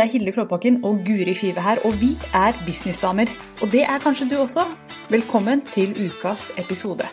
[0.00, 2.10] Det er Hilde Klåbakken og Guri Five her, og vi
[2.44, 3.28] er businessdamer.
[3.62, 4.62] Og det er kanskje du også.
[5.10, 7.04] Velkommen til ukas episode.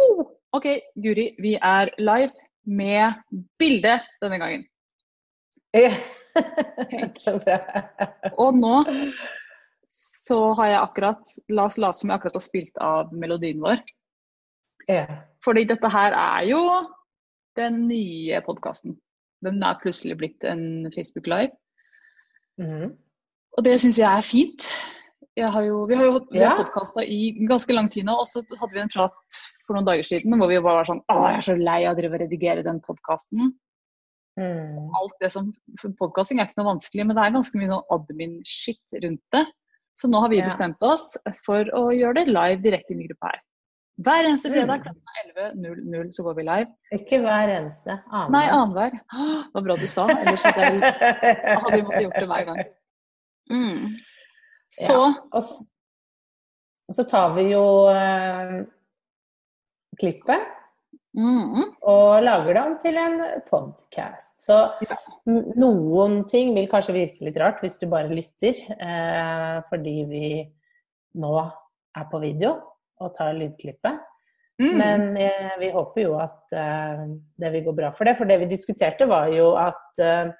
[0.00, 0.66] Oh, ok,
[1.04, 2.32] Guri, vi er live
[2.64, 3.20] med
[3.58, 4.64] bilde denne gangen.
[6.88, 7.20] Tenk.
[8.44, 8.76] Og nå
[9.92, 13.84] så har jeg akkurat La oss late som jeg akkurat har spilt av melodien vår.
[15.44, 16.62] Fordi dette her er jo
[17.56, 18.98] den nye podkasten.
[19.44, 21.54] Den er plutselig blitt en Facebook Live.
[22.58, 22.96] Mm.
[23.56, 24.66] Og det syns jeg er fint.
[25.38, 26.56] Jeg har jo, vi har jo ja.
[26.58, 30.06] podkasta i ganske lang tid nå, og så hadde vi en prat for noen dager
[30.06, 32.80] siden hvor vi bare var sånn Å, jeg er så lei av å redigere den
[32.82, 33.52] podkasten.
[34.38, 34.90] Mm.
[34.94, 35.50] Alt det som
[35.98, 39.44] Podkasting er ikke noe vanskelig, men det er ganske mye sånn admin-shit rundt det.
[39.98, 40.46] Så nå har vi ja.
[40.46, 41.10] bestemt oss
[41.42, 43.40] for å gjøre det live direkte inn i gruppa her.
[43.98, 44.82] Hver eneste fredag mm.
[44.84, 45.12] klokka
[45.58, 46.68] 11.00 så går vi live.
[46.94, 47.96] Ikke hver eneste.
[48.06, 48.34] Annenhver.
[48.36, 48.92] Nei, annenhver.
[49.00, 50.68] Det var bra du sa, ellers hadde,
[51.74, 52.60] vi måttet gjort det hver gang.
[53.50, 53.96] Mm.
[54.70, 55.50] Så ja, og,
[56.94, 58.54] så tar vi jo eh,
[59.98, 60.46] klippet
[61.18, 61.74] mm.
[61.90, 63.18] og lager det om til en
[63.50, 64.36] podkast.
[64.38, 65.02] Så ja.
[65.26, 70.26] noen ting vil kanskje virke litt rart hvis du bare lytter, eh, fordi vi
[71.18, 71.36] nå
[71.98, 72.60] er på video
[73.00, 74.04] og tar lydklippet.
[74.62, 74.74] Mm.
[74.78, 77.06] Men eh, vi håper jo at eh,
[77.38, 78.16] det vil gå bra for det.
[78.18, 80.32] For det vi diskuterte var jo at eh,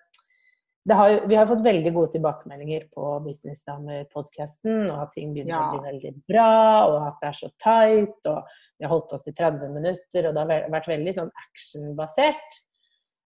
[0.88, 5.62] har, vi har fått veldig gode tilbakemeldinger på Businessdamer-podkasten, og at ting begynner ja.
[5.66, 6.52] å bli veldig bra,
[6.88, 10.32] og at det er så tight, og vi har holdt oss til 30 minutter, og
[10.32, 12.62] det har vært veldig sånn actionbasert.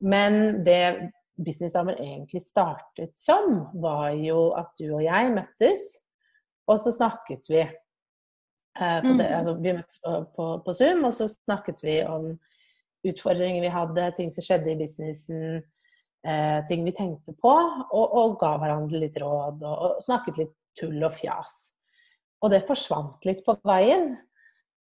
[0.04, 5.86] Men det Businessdamer egentlig startet som, var jo at du og jeg møttes,
[6.70, 7.64] og så snakket vi.
[8.80, 9.22] Eh, det, mm.
[9.36, 12.32] altså, vi møttes på, på, på, Zoom, og så snakket vi om
[13.04, 15.62] utfordringer vi hadde, ting som skjedde i businessen,
[16.26, 20.54] eh, ting vi tenkte på, og, og, ga hverandre litt råd, og, og, snakket litt
[20.80, 21.58] tull og fjas.
[22.42, 24.14] Og det forsvant litt på veien.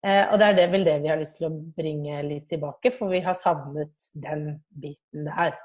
[0.01, 2.93] Eh, og det er det, vel det vi har lyst til å bringe litt tilbake,
[2.95, 4.47] for vi har savnet den
[4.81, 5.57] biten der.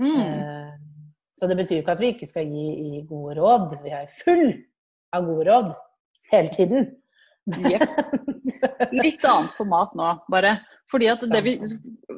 [0.00, 0.18] Mm.
[0.18, 0.72] Eh,
[1.38, 3.78] så det betyr ikke at vi ikke skal gi, gi gode råd.
[3.84, 4.50] Vi er full
[5.14, 5.70] av gode råd
[6.32, 6.90] hele tiden.
[7.48, 8.92] Yep.
[8.92, 10.58] Litt annet format nå, bare.
[10.90, 11.54] Fordi at det vi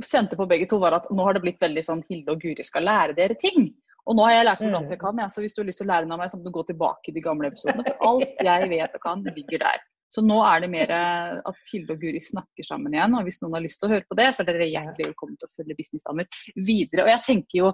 [0.07, 2.67] kjente på begge to, var at nå har det blitt veldig sånn Hilde og Guri
[2.67, 3.71] skal lære dere ting.
[4.09, 4.93] Og nå har jeg lært hvordan mm.
[4.95, 5.29] jeg kan, ja.
[5.31, 6.65] så hvis du har lyst til å lære noe av meg, så må du gå
[6.71, 7.85] tilbake i de gamle episodene.
[7.87, 9.83] For alt jeg vet og kan, ligger der.
[10.11, 13.15] Så nå er det mer at Hilde og Guri snakker sammen igjen.
[13.15, 15.39] Og hvis noen har lyst til å høre på det, så er dere hjertelig velkommen
[15.39, 17.05] til å følge Businessdamer videre.
[17.05, 17.71] Og jeg tenker jo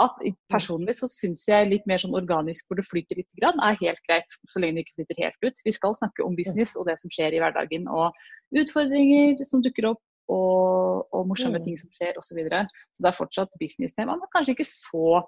[0.00, 3.76] at personlig så syns jeg litt mer sånn organisk hvor det flyter litt, grann, er
[3.82, 4.38] helt greit.
[4.48, 5.60] Så lenge det ikke flyter helt ut.
[5.66, 7.84] Vi skal snakke om business og det som skjer i hverdagen.
[7.92, 8.16] Og
[8.62, 10.02] utfordringer som dukker opp.
[10.32, 11.64] Og, og morsomme mm.
[11.66, 12.30] ting som skjer osv.
[12.30, 12.62] Så, videre.
[12.94, 15.20] så det er fortsatt business-tema, men kanskje ikke så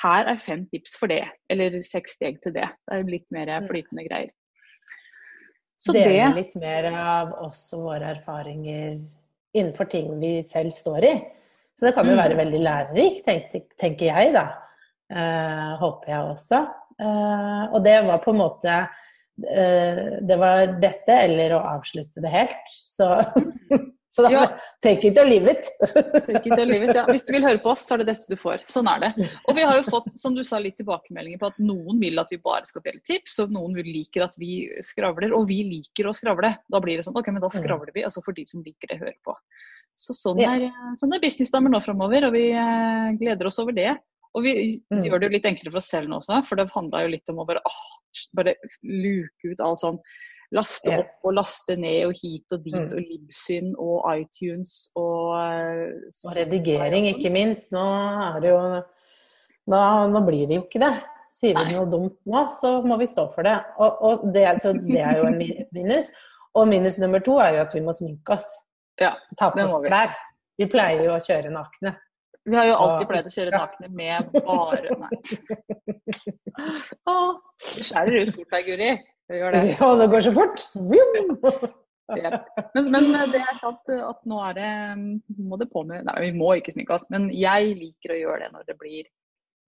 [0.00, 2.64] Her er fem tips for det, eller seks steg til det.
[2.88, 3.66] Det er litt mer mm.
[3.68, 4.32] flytende greier.
[5.80, 8.96] Så Dele det litt mer av oss og våre erfaringer
[9.52, 11.12] innenfor ting vi selv står i.
[11.80, 12.40] Så det kan jo være mm.
[12.42, 13.28] veldig lærerikt,
[13.80, 14.42] tenker jeg da.
[15.08, 16.58] Uh, håper jeg også.
[17.00, 22.34] Uh, og det var på en måte uh, Det var dette eller å avslutte det
[22.34, 22.68] helt.
[22.68, 23.08] Så,
[24.12, 24.44] så da, ja.
[24.84, 25.72] take it or leave it.
[26.28, 27.06] take it or leave it, ja.
[27.08, 28.68] Hvis du vil høre på oss, så er det dette du får.
[28.68, 29.10] Sånn er det.
[29.48, 32.28] Og vi har jo fått som du sa, litt tilbakemeldinger på at noen vil at
[32.28, 35.32] vi bare skal dele tips, og noen liker at vi skravler.
[35.32, 36.52] Og vi liker å skravle.
[36.68, 38.04] Da blir det sånn OK, men da skravler vi.
[38.04, 39.40] Altså for de som liker det, hører på.
[40.00, 43.92] Så sånn er, sånn er businessdamer nå framover, og vi eh, gleder oss over det.
[44.38, 45.04] Og vi mm.
[45.04, 47.32] gjør det jo litt enklere for oss selv nå også, for det handla jo litt
[47.32, 48.54] om å bare, åh, bare
[48.86, 49.98] luke ut all sånn.
[50.54, 52.88] Laste opp og laste ned og hit og dit mm.
[52.90, 55.92] og Libsyn og iTunes og uh,
[56.26, 57.68] Og redigering, og ikke minst.
[57.74, 57.84] Nå
[58.24, 58.58] er det jo
[59.70, 60.90] nå, nå, blir det jo ikke det.
[61.30, 63.54] Sier vi noe dumt nå, så må vi stå for det.
[63.78, 64.48] Og, og det,
[64.88, 66.10] det, er jo et minus.
[66.58, 68.48] Og minus nummer to er jo at vi må sminke oss.
[69.00, 70.14] Ja, Ta på klær.
[70.60, 71.94] Vi pleier jo å kjøre nakne.
[72.48, 75.18] Vi har jo alltid pleid å kjøre nakne med bare Nei.
[77.08, 77.14] Å,
[77.76, 78.90] skjærer ut fort her, Guri.
[79.30, 79.62] Det gjør det.
[79.76, 80.64] Ja, det går så fort.
[82.18, 82.40] Ja.
[82.74, 84.70] Men, men, det er sant at nå er det
[85.38, 88.40] må det på med Nei, vi må ikke sminke oss, men jeg liker å gjøre
[88.42, 89.04] det når det blir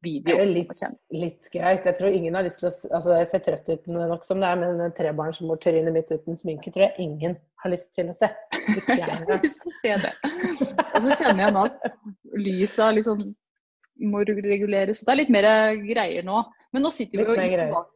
[0.02, 0.37] video.
[0.37, 0.82] Det er litt,
[1.14, 1.87] litt, greit.
[1.87, 4.50] Jeg tror ingen har lyst til å altså Jeg ser trøtt ut nok som det
[4.50, 8.28] er, men trebarnsmortrynet mitt uten sminke tror jeg ingen har lyst til å se.
[8.88, 10.12] jeg har lyst til å se det.
[10.88, 11.88] Og så kjenner jeg nå at
[12.38, 13.22] lyset liksom
[14.02, 15.00] må reguleres.
[15.00, 15.49] Så det er litt mer
[15.84, 16.44] greier nå.
[16.72, 17.88] Men nå sitter vi jo i tilbake.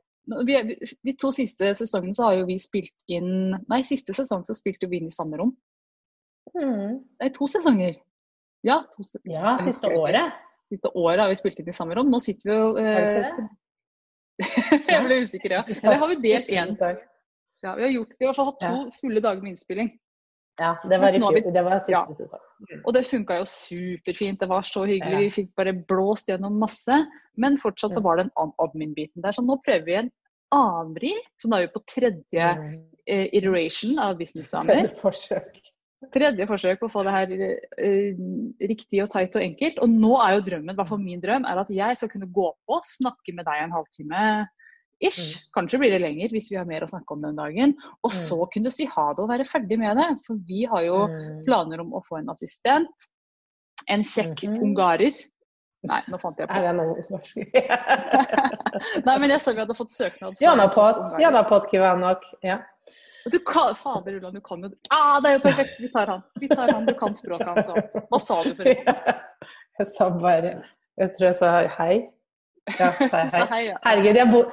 [1.06, 4.88] De to siste sesongene så har jo vi spilt inn Nei, siste sesong så spilte
[4.90, 5.52] vi inn i samme rom.
[6.56, 6.98] Mm.
[7.18, 7.94] Det er to sesonger.
[8.66, 10.34] Ja, to, ja siste året.
[10.72, 12.08] Siste året har vi spilt inn i samme rom.
[12.10, 13.28] Nå sitter vi jo eh,
[14.92, 15.62] Jeg ble usikker, ja.
[15.76, 16.74] Eller har vi delt én?
[17.64, 19.94] Ja, vi har, gjort, vi har i hvert fall hatt to fulle dager med innspilling.
[20.60, 22.02] Ja, det var, vi, det var siste ja.
[22.16, 22.44] sesong.
[22.64, 22.80] Mm.
[22.80, 24.40] Og det funka jo superfint.
[24.40, 25.26] Det var så hyggelig.
[25.26, 26.96] Vi fikk bare blåst gjennom masse.
[27.36, 29.36] Men fortsatt så var det en admin-biten der.
[29.36, 30.10] Så nå prøver vi en
[30.56, 31.12] annen vri.
[31.36, 32.76] Så nå er vi på tredje mm.
[33.04, 34.86] eh, iteration av businessdamer.
[34.86, 35.60] Tredje forsøk.
[36.12, 38.18] Tredje forsøk på å få det her uh,
[38.68, 39.80] riktig og tight og enkelt.
[39.82, 42.28] Og nå er jo drømmen, i hvert fall min drøm, er at jeg skal kunne
[42.36, 44.26] gå på, snakke med deg en halvtime
[45.00, 45.22] ish.
[45.22, 45.46] Mm.
[45.56, 47.74] Kanskje blir det lenger hvis vi har mer å snakke om den dagen.
[48.02, 48.18] Og mm.
[48.18, 50.10] så kunne si ha det og være ferdig med det.
[50.26, 51.40] For vi har jo mm.
[51.48, 53.08] planer om å få en assistent.
[53.92, 55.16] En kjekk ungarer.
[55.86, 56.56] Nei, nå fant jeg på.
[56.56, 57.04] Er det noe?
[59.06, 60.40] Nei, men jeg så vi hadde fått søknad.
[60.42, 62.24] Jana Pot, Jana Pot Kivanok.
[62.44, 62.60] Ja.
[63.32, 66.22] Du kan, fader Ulland, du kan jo ah, Det er jo perfekt, vi tar han.
[66.40, 67.96] Vi tar han, Du kan språket hans òg.
[68.10, 69.00] Hva sa du forresten?
[69.80, 70.52] Jeg sa bare
[70.96, 71.96] Jeg tror jeg sa hei.
[72.78, 72.92] Ja,
[73.34, 73.64] sa hei.
[73.84, 74.44] Herregud, jeg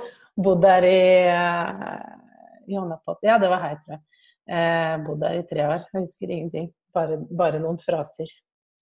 [0.44, 4.02] bodde der i uh, Ja, det var hei, tror jeg.
[4.52, 5.86] Eh, bodde der i tre år.
[5.94, 6.68] Jeg husker ingenting.
[6.94, 8.34] Bare, bare noen fraser.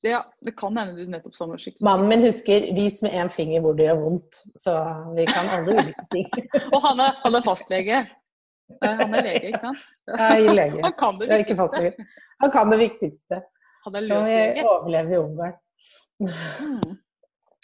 [0.02, 1.86] Ja, det kan hende du nettopp sa noe skikkelig.
[1.86, 4.40] Mannen min husker 'vis med én finger hvor det gjør vondt'.
[4.58, 4.74] Så
[5.14, 6.30] vi kan alle ulike ting.
[6.74, 8.02] og han er, han er fastlege?
[8.84, 9.88] Han er lege, ikke sant?
[10.22, 10.82] Nei, lege.
[10.86, 12.08] Han kan det viktigste.
[12.42, 13.42] Han kan det viktigste.
[13.86, 14.62] Han er løslege.
[14.62, 15.60] Han overlever i Ungarn.
[16.22, 16.98] Mm.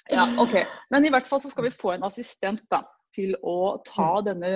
[0.10, 0.56] Ja, OK.
[0.94, 2.84] Men i hvert fall så skal vi få en assistent, da.
[3.16, 4.26] Til å ta mm.
[4.28, 4.52] denne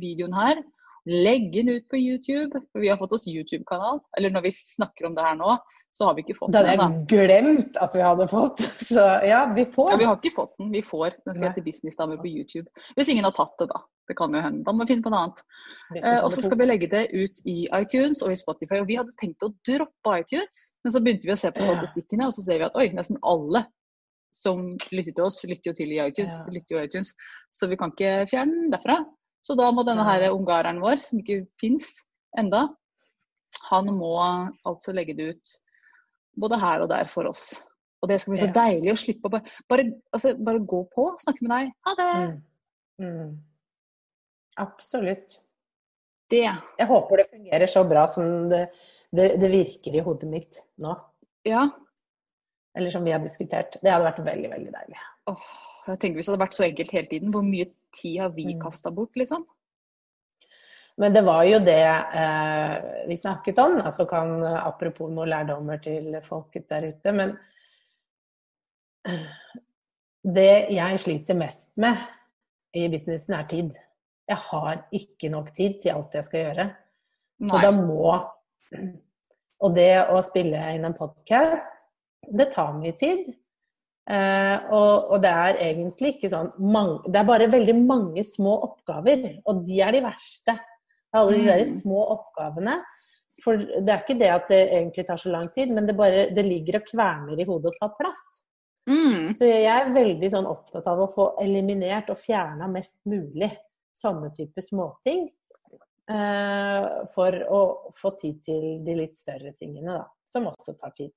[0.00, 0.62] videoen her.
[1.06, 2.62] Legge den ut på YouTube.
[2.72, 4.02] For vi har fått oss YouTube-kanal.
[4.18, 5.56] Eller når vi snakker om det her nå,
[5.96, 6.66] så har vi ikke fått den.
[6.66, 8.60] Den jeg glemt at vi hadde fått.
[8.90, 9.94] Så ja, vi får.
[9.94, 10.68] Ja, vi har ikke fått den.
[10.74, 11.14] Vi får.
[11.24, 12.68] Den skal hete Businessdamer på YouTube.
[12.98, 13.80] Hvis ingen har tatt det, da.
[14.06, 14.60] Det kan jo hende.
[14.66, 15.40] Da må vi finne på noe annet.
[15.96, 18.82] Eh, og så skal vi legge det ut i iTunes og i Spotify.
[18.82, 22.28] Og vi hadde tenkt å droppe iTunes, men så begynte vi å se på statistikkene,
[22.28, 23.64] og så ser vi at oi, nesten alle
[24.36, 26.42] som lytter til oss, lytter jo til i iTunes.
[26.42, 26.52] Ja.
[26.52, 27.14] lytter jo iTunes.
[27.56, 29.00] Så vi kan ikke fjerne den derfra.
[29.46, 31.92] Så da må denne her ungareren vår, som ikke fins
[32.38, 32.66] enda,
[33.70, 34.16] han må
[34.66, 35.54] altså legge det ut
[36.40, 37.46] både her og der for oss.
[38.02, 38.56] Og det skal bli så ja.
[38.58, 41.72] deilig å slippe å bare, bare, altså, bare, gå på, snakke med deg.
[41.86, 42.10] Ha det!
[42.18, 43.06] Mm.
[43.06, 43.32] Mm.
[44.62, 45.38] Absolutt.
[46.30, 46.42] Det.
[46.42, 48.64] Jeg håper det fungerer så bra som det,
[49.14, 50.96] det, det virker i hodet mitt nå.
[51.46, 51.68] Ja.
[52.76, 53.78] Eller som vi har diskutert.
[53.80, 55.02] Det hadde vært veldig, veldig deilig.
[55.30, 55.44] Åh,
[55.94, 58.48] jeg tenker Hvis det hadde vært så enkelt hele tiden, hvor mye tid har vi
[58.54, 58.60] mm.
[58.62, 59.44] kasta bort, liksom?
[60.96, 62.74] Men det var jo det eh,
[63.08, 63.74] vi snakket om.
[63.84, 67.12] Altså kan, apropos noen lærdommer til folket der ute.
[67.12, 67.34] Men
[70.36, 72.00] det jeg sliter mest med
[72.76, 73.76] i businessen, er tid.
[74.26, 76.66] Jeg har ikke nok tid til alt jeg skal gjøre.
[77.44, 77.50] Nei.
[77.52, 78.16] Så da må
[79.64, 81.86] Og det å spille inn en podkast,
[82.28, 83.30] det tar mye tid.
[84.06, 88.52] Uh, og, og, det er egentlig ikke sånn mange, Det er bare veldig mange små
[88.68, 90.54] oppgaver, og de er de verste.
[91.16, 91.72] Alle de der mm.
[91.80, 92.76] små oppgavene.
[93.42, 96.28] For det er ikke det at det egentlig tar så lang tid, men det, bare,
[96.34, 98.24] det ligger og kverner i hodet og tar plass.
[98.86, 99.32] Mm.
[99.36, 103.50] Så jeg er veldig sånn opptatt av å få eliminert og fjerna mest mulig
[103.96, 105.26] sånne typer småting.
[106.06, 107.60] Eh, for å
[107.96, 110.04] få tid til de litt større tingene, da.
[110.28, 111.10] Som også tar tid.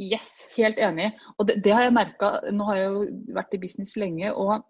[0.00, 1.10] Yes, helt enig.
[1.38, 2.34] Og det, det har jeg merka.
[2.54, 3.02] Nå har jeg jo
[3.36, 4.62] vært i business lenge, og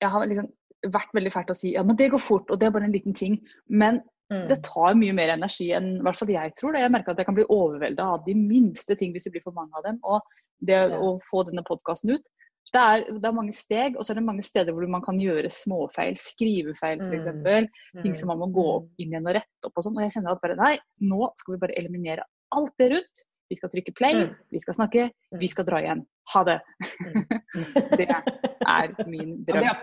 [0.00, 0.50] jeg har liksom
[0.92, 2.92] vært veldig fælt å si ja, men det går fort, og det er bare en
[2.92, 3.38] liten ting.
[3.72, 4.46] Men mm.
[4.50, 6.84] det tar mye mer energi enn i hvert fall jeg tror det.
[6.84, 9.56] Jeg merker at jeg kan bli overvelda av de minste ting hvis det blir for
[9.56, 10.00] mange av dem.
[10.04, 10.20] Og
[10.68, 11.00] det ja.
[11.00, 12.32] å få denne podkasten ut
[12.74, 15.18] det er, det er, mange steg, og så er det mange steder hvor man kan
[15.20, 16.16] gjøre småfeil.
[16.18, 17.28] Skrivefeil f.eks.
[17.30, 17.68] Mm.
[18.02, 19.98] Ting som man må gå inn igjen og rette opp og sånn.
[19.98, 20.72] Og jeg kjenner at bare nei,
[21.04, 23.24] nå skal vi bare eliminere alt det rundt.
[23.50, 24.34] Vi skal trykke play, mm.
[24.50, 25.08] vi skal snakke,
[25.40, 26.04] vi skal dra igjen.
[26.32, 26.58] Ha det!
[27.04, 27.24] Mm.
[27.98, 29.82] det er min drøm.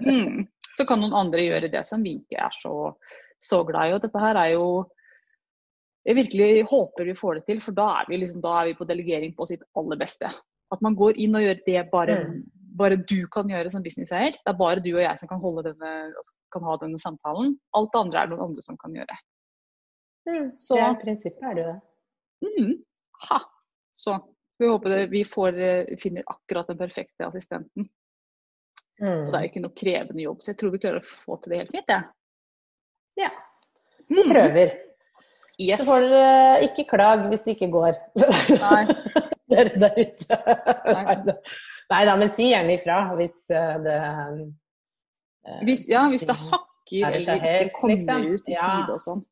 [0.00, 0.46] Mm.
[0.76, 2.74] Så kan noen andre gjøre det som vi ikke er så,
[3.42, 3.96] så glad i.
[3.96, 4.68] Og dette her er jo
[6.06, 8.76] Jeg virkelig håper vi får det til, for da er vi, liksom, da er vi
[8.78, 10.30] på delegering på sitt aller beste.
[10.70, 12.36] At man går inn og gjør det bare, mm.
[12.78, 14.38] bare du kan gjøre som businesseier.
[14.38, 17.56] Det er bare du og jeg som kan, denne, altså, kan ha denne samtalen.
[17.74, 19.18] Alt det andre er det noen andre som kan gjøre.
[20.30, 20.48] Mm.
[20.62, 21.78] Så, det prinsippet er det jo det.
[22.44, 22.72] Mm.
[23.28, 23.40] Ha.
[23.96, 24.16] Så
[24.58, 27.86] vi håper det, vi får, eh, finner akkurat den perfekte assistenten.
[29.00, 29.26] Mm.
[29.26, 31.36] Og det er jo ikke noe krevende jobb, så jeg tror vi klarer å få
[31.40, 31.92] til det helt fint.
[31.92, 32.02] Ja.
[33.20, 33.30] ja.
[34.08, 34.32] Vi mm.
[34.32, 34.74] prøver.
[35.56, 35.80] Yes.
[35.80, 37.96] Så får dere ikke klag hvis det ikke går.
[38.60, 38.82] Nei.
[39.52, 40.38] dere der ute.
[41.86, 47.12] Nei da, men si gjerne ifra hvis eh, det uh, hvis, Ja, hvis det hakker
[47.12, 48.26] eller ikke kommer liksom.
[48.32, 48.66] ut i ja.
[48.66, 49.22] tide og sånn.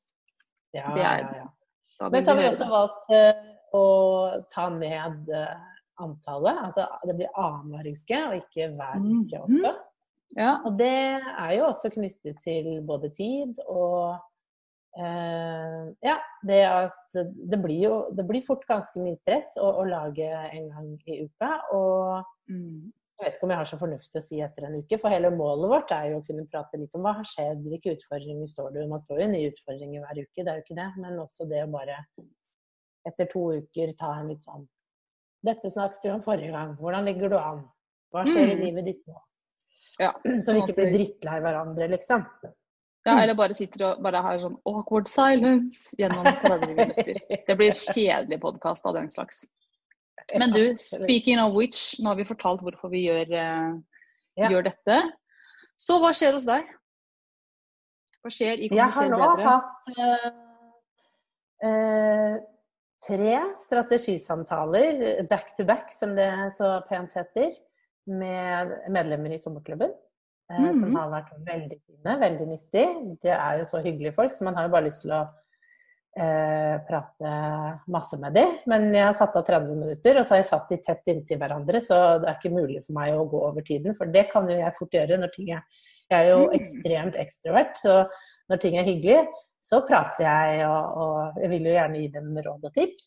[0.75, 1.49] Ja, ja, ja.
[2.12, 3.87] Men så har vi også valgt uh, å
[4.52, 5.30] ta ned
[6.02, 6.61] antallet.
[6.68, 9.11] Altså det blir annenhver uke, og ikke hver mm.
[9.23, 9.75] uke også.
[10.34, 10.54] Ja.
[10.66, 14.16] Og det er jo også knyttet til både tid og
[14.99, 17.18] eh, Ja, det at
[17.50, 21.20] det blir jo det blir fort ganske mye stress å, å lage en gang i
[21.28, 21.52] uka.
[21.76, 22.90] Og mm.
[23.14, 25.30] Jeg vet ikke om jeg har så fornuftig å si etter en uke, for hele
[25.30, 28.73] målet vårt er jo å kunne prate litt om hva har skjedd, hvilke utfordringer står
[28.75, 30.88] du Man står jo i nye utfordringer hver uke, det er jo ikke det.
[31.04, 32.00] Men også det å bare
[33.06, 34.66] etter to uker ta en litt sånn
[35.44, 37.62] Dette snakket du om forrige gang, hvordan ligger du an?
[38.14, 38.52] Hva skjer mm.
[38.52, 39.16] i livet ditt nå?
[40.00, 40.11] Ja,
[40.42, 42.25] så vi ikke blir drittlei hverandre, liksom.
[43.04, 47.21] Ja, eller bare sitter og bare har sånn awkward silence gjennom 30 minutter.
[47.47, 49.44] Det blir kjedelig podkast av den slags.
[50.38, 53.75] Men du, speaking of which, nå har vi fortalt hvorfor vi gjør, uh,
[54.38, 54.49] ja.
[54.52, 54.99] gjør dette.
[55.80, 56.68] Så hva skjer hos deg?
[58.23, 59.18] Hva skjer i Kommuniser bedre?
[59.18, 60.30] Jeg har nå hatt uh,
[61.68, 62.38] uh,
[63.04, 67.52] tre strategisamtaler back to back, som det så pent heter
[68.11, 69.92] med medlemmer i sommerklubben.
[70.52, 70.80] Mm -hmm.
[70.80, 72.87] Som har vært veldig fine, veldig nyttig.
[73.23, 75.26] Det er jo så hyggelige folk, så man har jo bare lyst til å
[76.16, 77.33] eh, prate
[77.90, 78.59] masse med dem.
[78.71, 81.40] Men jeg har satt av 30 minutter, og så har jeg satt de tett inntil
[81.40, 83.97] hverandre, så det er ikke mulig for meg å gå over tiden.
[83.99, 86.54] For det kan jo jeg fort gjøre når ting er Jeg er jo mm.
[86.59, 87.92] ekstremt ekstrovert, så
[88.52, 89.23] når ting er hyggelig,
[89.64, 93.06] så prater jeg, og, og jeg vil jo gjerne gi dem råd og tips.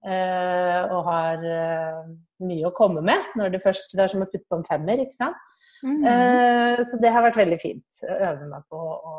[0.00, 2.06] Uh, og har uh,
[2.48, 5.02] mye å komme med når det først Det er som å putte på en femmer,
[5.02, 5.36] ikke sant.
[5.84, 9.14] Mm uh, så det har vært veldig fint å øve meg på å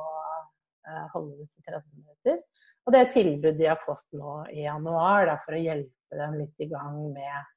[1.14, 2.42] holde ut i 30 minutter.
[2.86, 6.38] Og det er tilbudet de har fått nå i januar da, for å hjelpe dem
[6.42, 7.50] litt i gang med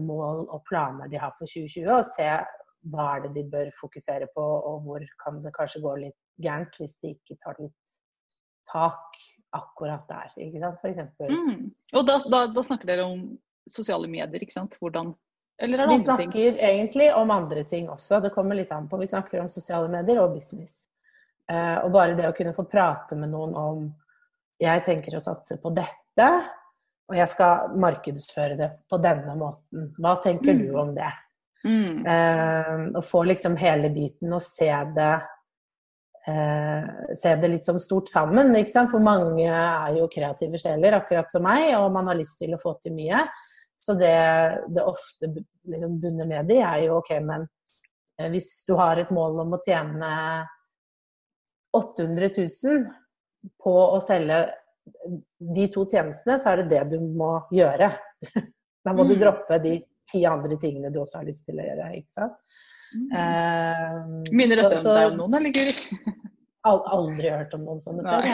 [0.00, 2.30] mål og planer de har for 2020, og se
[2.92, 6.76] hva er det de bør fokusere på, og hvor kan det kanskje gå litt gærent
[6.80, 7.98] hvis de ikke tar litt
[8.70, 9.20] tak
[9.56, 11.12] akkurat der, ikke sant, f.eks.
[11.30, 11.68] Mm.
[11.94, 13.22] Og da, da, da, snakker dere om
[13.70, 14.76] sosiale medier, ikke sant?
[14.80, 15.14] Hvordan
[15.62, 16.32] Eller er det andre ting?
[16.34, 19.00] Vi snakker egentlig om andre ting også, det kommer litt an på.
[19.00, 20.74] Vi snakker om sosiale medier og business.
[21.46, 23.84] Uh, og bare det å kunne få prate med noen om
[24.58, 26.26] jeg tenker å satse på dette,
[27.06, 29.92] og jeg skal markedsføre det på denne måten.
[30.00, 30.64] Hva tenker mm.
[30.64, 31.12] du om det?
[31.66, 32.02] Mm.
[32.02, 35.14] Uh, få liksom hele biten og se det
[36.26, 36.84] eh,
[37.14, 38.54] se det litt som stort sammen.
[38.56, 38.90] ikke sant?
[38.90, 42.62] For mange er jo kreative sjeler, akkurat som meg, og man har lyst til å
[42.62, 43.26] få til mye.
[43.78, 44.16] Så det
[44.74, 47.46] det ofte liksom bunner ned i, er jo OK, men
[48.18, 50.10] eh, hvis du har et mål om å tjene
[51.74, 52.86] 800 000
[53.62, 54.44] på å selge
[55.56, 57.92] de to tjenestene, så er det det du må gjøre.
[58.86, 59.18] Da må du mm.
[59.18, 59.70] droppe de
[60.06, 61.88] ti andre tingene du også har lyst til å gjøre.
[61.98, 62.36] ikke sant?
[62.94, 63.08] Mm.
[63.10, 65.72] Uh, Minner dette om deg om noen, eller Guri?
[66.66, 68.26] Aldri hørt om noen sånne før.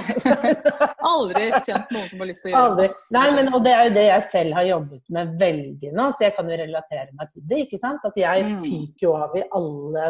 [1.12, 2.86] aldri kjent noen som har lyst til å gjøre aldri.
[2.86, 3.00] det.
[3.16, 6.26] Nei, men, og det er jo det jeg selv har jobbet med veldig nå, så
[6.26, 7.60] jeg kan jo relatere meg til det.
[7.66, 8.06] ikke sant?
[8.08, 8.62] At jeg mm.
[8.64, 10.06] fyker jo av i alle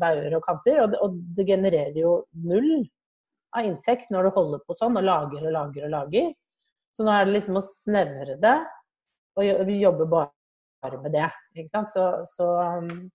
[0.00, 2.16] bauger og kanter, og det, og det genererer jo
[2.48, 2.72] null
[3.56, 6.34] av inntekt når du holder på sånn og lager og lager og lager.
[6.96, 8.58] Så nå er det liksom å snevre det
[9.38, 11.28] og jobbe bare med det.
[11.54, 11.92] ikke sant?
[11.92, 12.50] Så, så
[12.82, 13.08] um,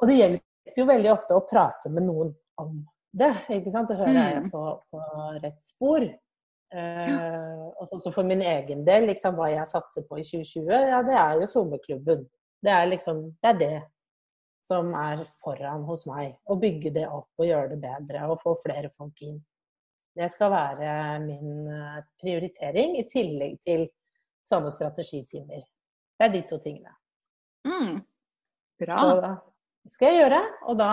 [0.00, 2.80] og det hjelper jo veldig ofte å prate med noen om
[3.12, 3.32] det.
[3.52, 3.90] ikke sant?
[3.90, 4.50] Så hører jeg mm.
[4.52, 5.02] på, på
[5.42, 6.06] rett spor.
[6.72, 11.02] Uh, og så for min egen del, liksom, hva jeg satser på i 2020, ja,
[11.04, 12.22] det er jo sommerklubben.
[12.62, 13.74] Det er liksom det er det
[14.66, 16.36] som er foran hos meg.
[16.48, 19.40] Å bygge det opp og gjøre det bedre og få flere folk inn.
[20.16, 23.86] Det skal være min eh, prioritering, i tillegg til
[24.48, 25.62] sånne strategitimer.
[26.18, 26.92] Det er de to tingene.
[27.66, 28.02] Mm.
[28.82, 28.98] Bra.
[28.98, 29.32] Så da,
[29.94, 30.40] skal jeg gjøre.
[30.68, 30.92] Og da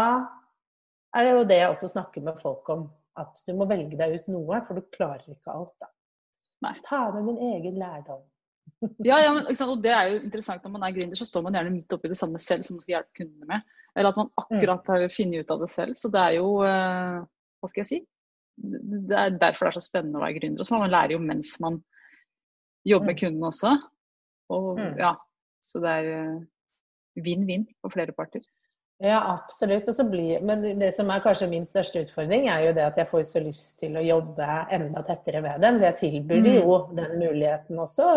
[1.16, 2.90] er det jo det jeg også snakker med folk om.
[3.20, 5.90] At du må velge deg ut noe, for du klarer ikke alt, da.
[6.64, 6.76] Nei.
[6.86, 8.22] Ta med min egen lærdom.
[9.10, 11.58] ja, ja men, og det er jo interessant når man er gründer, så står man
[11.58, 13.76] gjerne midt oppi det samme selv som man skal hjelpe kundene med.
[13.98, 14.92] Eller at man akkurat mm.
[14.94, 15.98] har funnet ut av det selv.
[16.00, 17.20] Så det er jo uh,
[17.60, 18.00] Hva skal jeg si?
[18.60, 20.62] Det er derfor det er så spennende å være gründer.
[20.62, 21.82] Og så man lærer jo mens man
[22.88, 23.22] jobber med mm.
[23.24, 23.74] kunden også.
[24.56, 24.96] Og mm.
[25.00, 25.14] ja,
[25.64, 26.38] så det er eh,
[27.24, 28.44] vinn-vinn for flere parter.
[29.02, 30.10] Ja, absolutt.
[30.12, 33.22] Blir, men det som er kanskje min største utfordring, er jo det at jeg får
[33.30, 35.78] så lyst til å jobbe enda tettere med dem.
[35.80, 36.50] Så jeg tilbyr mm.
[36.58, 38.10] jo den muligheten også.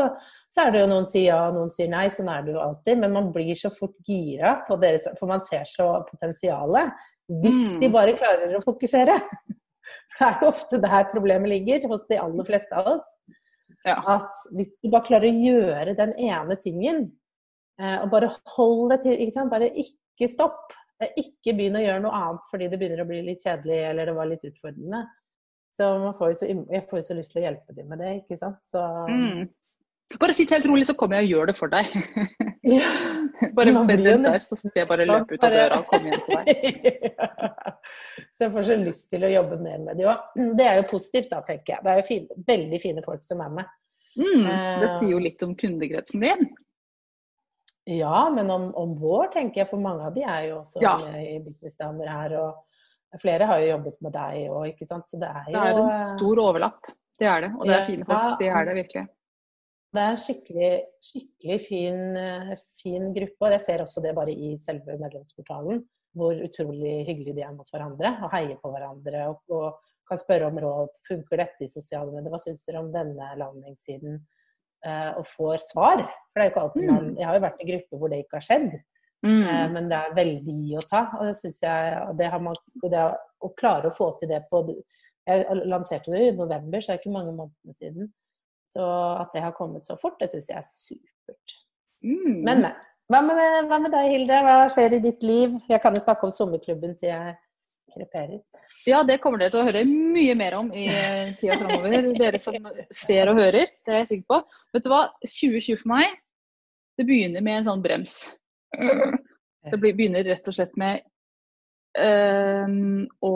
[0.50, 2.08] Så er det jo noen sier ja, noen sier nei.
[2.10, 2.98] Sånn er det jo alltid.
[2.98, 6.98] Men man blir så fort gira på deres For man ser så potensialet.
[7.30, 7.78] Hvis mm.
[7.84, 9.20] de bare klarer å fokusere.
[10.12, 13.16] For det er jo ofte der problemet ligger hos de aller fleste av oss.
[13.86, 14.00] Ja.
[14.18, 17.04] At hvis du bare klarer å gjøre den ene tingen,
[17.78, 19.54] eh, og bare hold det til ikke sant?
[19.54, 20.76] Bare ikke ikke stopp.
[21.18, 24.14] Ikke begynn å gjøre noe annet fordi det begynner å bli litt kjedelig eller det
[24.14, 25.02] var litt utfordrende.
[25.72, 25.88] Så,
[26.18, 28.60] får så, jeg får jo så lyst til å hjelpe dem med det, ikke sant.
[28.68, 29.48] Så mm.
[30.20, 31.92] Bare sitt helt rolig, så kommer jeg og gjør det for deg.
[32.62, 32.86] Ja.
[33.56, 36.36] bare vent der, så skal jeg bare løpe ut av døra og komme hjem til
[36.38, 36.92] deg.
[37.08, 37.72] ja.
[38.36, 40.38] Så jeg får så lyst til å jobbe mer med dem òg.
[40.58, 41.82] Det er jo positivt, da, tenker jeg.
[41.82, 43.72] Det er jo fine, veldig fine folk som er med.
[44.14, 44.46] Mm,
[44.82, 46.48] det sier jo litt om kundekretsen din.
[47.84, 49.70] Ja, men om, om, vår, tenker jeg.
[49.72, 50.94] For mange av de er jo også ja.
[51.18, 52.36] i Businessdamer her.
[52.38, 55.08] Og flere har jo jobbet med deg òg, ikke sant.
[55.10, 56.92] Så det er jo Det er en stor overlapp.
[57.18, 57.50] Det er det.
[57.58, 58.28] Og det er fine folk.
[58.30, 59.04] Ja, det er det virkelig.
[59.92, 60.68] Det er en skikkelig,
[61.04, 63.44] skikkelig fin, eh, fin, gruppe.
[63.44, 65.82] Og jeg ser også det bare i selve medlemsportalen.
[66.16, 69.26] Hvor utrolig hyggelig de er mot hverandre og heier på hverandre.
[69.32, 71.02] Og, og kan spørre om råd.
[71.08, 72.30] Funker dette i sosiale medier?
[72.32, 74.22] Hva syns dere om denne landingssiden?
[74.82, 76.00] Eh, og får svar.
[76.02, 77.18] For det er jo ikke alltid man mm.
[77.20, 78.72] Jeg har jo vært i grupper hvor det ikke har skjedd.
[79.22, 79.42] Mm.
[79.46, 81.02] Eh, men det er veldig gi og ta.
[81.18, 83.04] Og det syns jeg det har man, det
[83.42, 84.64] Å klare å få til det på
[85.28, 88.10] Jeg lanserte det i november, så det er ikke mange måneder siden.
[88.74, 88.86] Så
[89.20, 91.56] at det har kommet så fort, det syns jeg er supert.
[92.02, 92.42] Mm.
[92.42, 92.72] Men, men.
[93.12, 94.38] Hva med, hva med, deg, Hilde?
[94.46, 95.54] Hva skjer i ditt liv?
[95.68, 97.34] Jeg kan jo snakke om sommerklubben til jeg
[97.92, 98.40] kreperer.
[98.88, 100.86] Ja, det kommer dere til å høre mye mer om i
[101.38, 102.10] tida framover.
[102.18, 104.40] Dere som ser og hører, det er jeg sikker på.
[104.74, 106.16] Vet du hva, 2020 for meg,
[106.98, 108.18] det begynner med en sånn brems.
[108.72, 111.04] Det begynner rett og slett med
[112.02, 112.76] øh,
[113.22, 113.34] å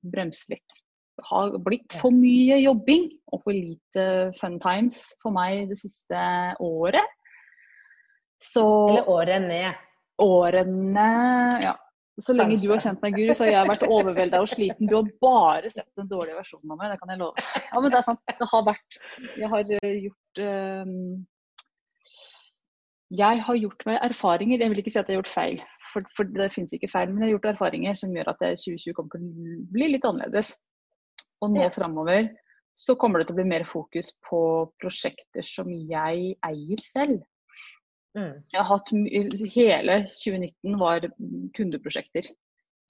[0.00, 0.82] bremse litt.
[1.16, 6.20] Det har blitt for mye jobbing og for lite fun times for meg det siste
[6.60, 7.14] året.
[8.42, 9.82] Så Eller året ned.
[10.20, 11.08] Årene
[11.60, 11.74] Ja,
[12.22, 14.88] så lenge du har kjent meg, Guri, så har jeg vært overvelda og sliten.
[14.88, 17.44] Du har bare sett den dårlige versjonen av meg, det kan jeg love.
[17.66, 18.22] Ja, men det er sant.
[18.40, 19.00] Det har vært
[19.36, 20.94] Jeg har eh, gjort um,
[23.20, 24.64] Jeg har gjort meg erfaringer.
[24.64, 25.60] Jeg vil ikke si at jeg har gjort feil,
[25.92, 27.12] for, for det finnes ikke feil.
[27.12, 30.54] Men jeg har gjort erfaringer som gjør at 2020 kommer til å bli litt annerledes.
[31.44, 31.72] Og nå ja.
[31.74, 32.32] framover
[32.76, 34.40] så kommer det til å bli mer fokus på
[34.80, 37.20] prosjekter som jeg eier selv.
[38.16, 38.34] Mm.
[38.52, 38.92] Jeg har hatt
[39.52, 41.08] Hele 2019 var
[41.56, 42.30] kundeprosjekter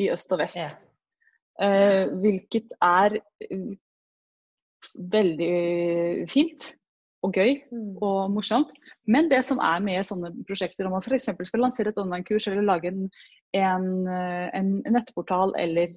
[0.03, 0.63] i øst og vest.
[0.63, 0.71] Ja.
[1.57, 3.17] Uh, hvilket er
[4.95, 6.69] veldig fint
[7.27, 7.97] og gøy mm.
[8.05, 8.75] og morsomt.
[9.09, 11.31] Men det som er med sånne prosjekter, om man f.eks.
[11.49, 13.09] skal lansere et online-kurs eller lage en,
[13.57, 15.95] en, eh, en, nettportal eller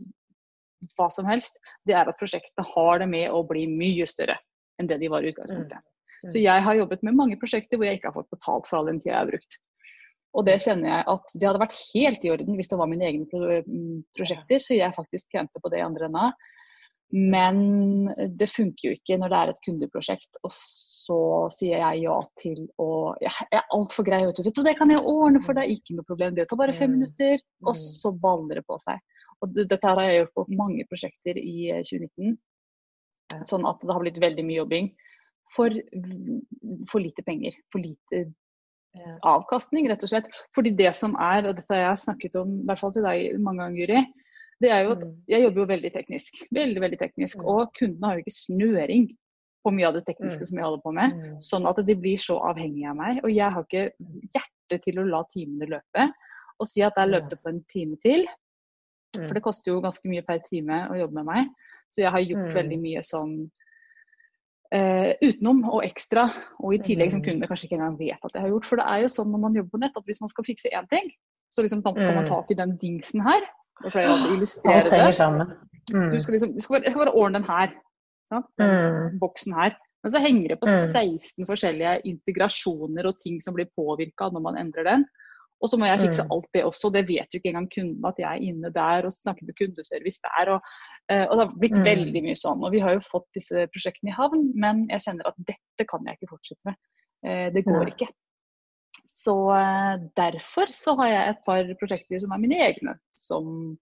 [0.95, 4.39] hva som helst, det er at prosjektene har det med å bli mye større
[4.79, 5.81] enn det de var i utgangspunktet.
[5.83, 5.87] Mm.
[6.25, 6.43] Så mm.
[6.43, 8.99] jeg har jobbet med mange prosjekter hvor jeg ikke har fått betalt for all den
[8.99, 9.60] tida jeg har brukt.
[10.38, 13.08] Og det kjenner jeg at det hadde vært helt i orden hvis det var mine
[13.08, 13.25] egne
[13.65, 16.29] mm, prosjekter, så jeg faktisk tjente på det i andre enda.
[17.10, 17.62] Men
[18.38, 21.21] det funker jo ikke når det er et kundeprosjekt, og så
[21.55, 24.43] sier jeg ja til å Jeg er altfor grei, vet du.
[24.45, 26.36] Vet du, det kan jeg ordne for deg, ikke noe problem.
[26.38, 26.99] Det tar bare fem mm.
[26.99, 27.41] minutter.
[27.65, 29.01] Og så baller det på seg.
[29.41, 32.38] Og dette har jeg gjort på mange prosjekter i 2019.
[33.49, 34.93] Sånn at det har blitt veldig mye jobbing
[35.55, 35.73] for,
[36.91, 37.57] for lite penger.
[37.73, 38.27] For lite
[39.25, 40.29] avkastning, rett og slett.
[40.55, 43.39] Fordi det som er, og dette har jeg snakket om i hvert fall til deg
[43.43, 44.03] mange ganger, Guri,
[44.59, 45.15] det er jo at mm.
[45.31, 46.39] jeg jobber jo veldig teknisk.
[46.55, 47.39] Veldig, veldig teknisk.
[47.39, 47.49] Mm.
[47.53, 49.05] Og kundene har jo ikke snøring
[49.63, 50.49] på mye av det tekniske mm.
[50.49, 51.23] som jeg holder på med.
[51.43, 53.21] Sånn at de blir så avhengige av meg.
[53.23, 53.85] Og jeg har ikke
[54.35, 56.09] hjerte til å la timene løpe.
[56.59, 58.27] Og si at jeg løpte på en time til.
[59.15, 61.53] For det koster jo ganske mye per time å jobbe med meg.
[61.89, 63.38] Så jeg har gjort veldig mye sånn
[64.69, 66.27] Uh, utenom og ekstra,
[66.62, 67.25] og i tillegg som mm.
[67.25, 68.67] kundene kanskje ikke engang vet at jeg har gjort.
[68.69, 70.69] For det er jo sånn når man jobber på nett at hvis man skal fikse
[70.77, 71.10] én ting,
[71.49, 73.47] så liksom kan man ta tak i den dingsen her.
[73.79, 75.47] Da pleier jeg å illustrere det.
[75.89, 76.10] Mm.
[76.13, 77.71] Du skal liksom, skal bare, jeg skal bare ordne den her.
[78.29, 78.51] Sant?
[78.62, 79.15] Den mm.
[79.21, 79.77] boksen her.
[80.03, 81.47] Men så henger det på 16 mm.
[81.49, 85.08] forskjellige integrasjoner og ting som blir påvirka når man endrer den.
[85.60, 86.32] Og så må jeg fikse mm.
[86.36, 86.91] alt det også.
[86.93, 90.21] Det vet jo ikke engang kunden at jeg er inne der og snakker med kundeservice
[90.23, 90.53] der.
[90.55, 90.75] Og,
[91.10, 91.86] og det har blitt mm.
[91.88, 92.63] veldig mye sånn.
[92.65, 96.06] Og vi har jo fått disse prosjektene i havn, men jeg kjenner at dette kan
[96.06, 96.78] jeg ikke fortsette med.
[97.26, 98.08] Eh, det går ikke.
[99.06, 103.78] Så eh, derfor så har jeg et par prosjekter som er mine egne, som,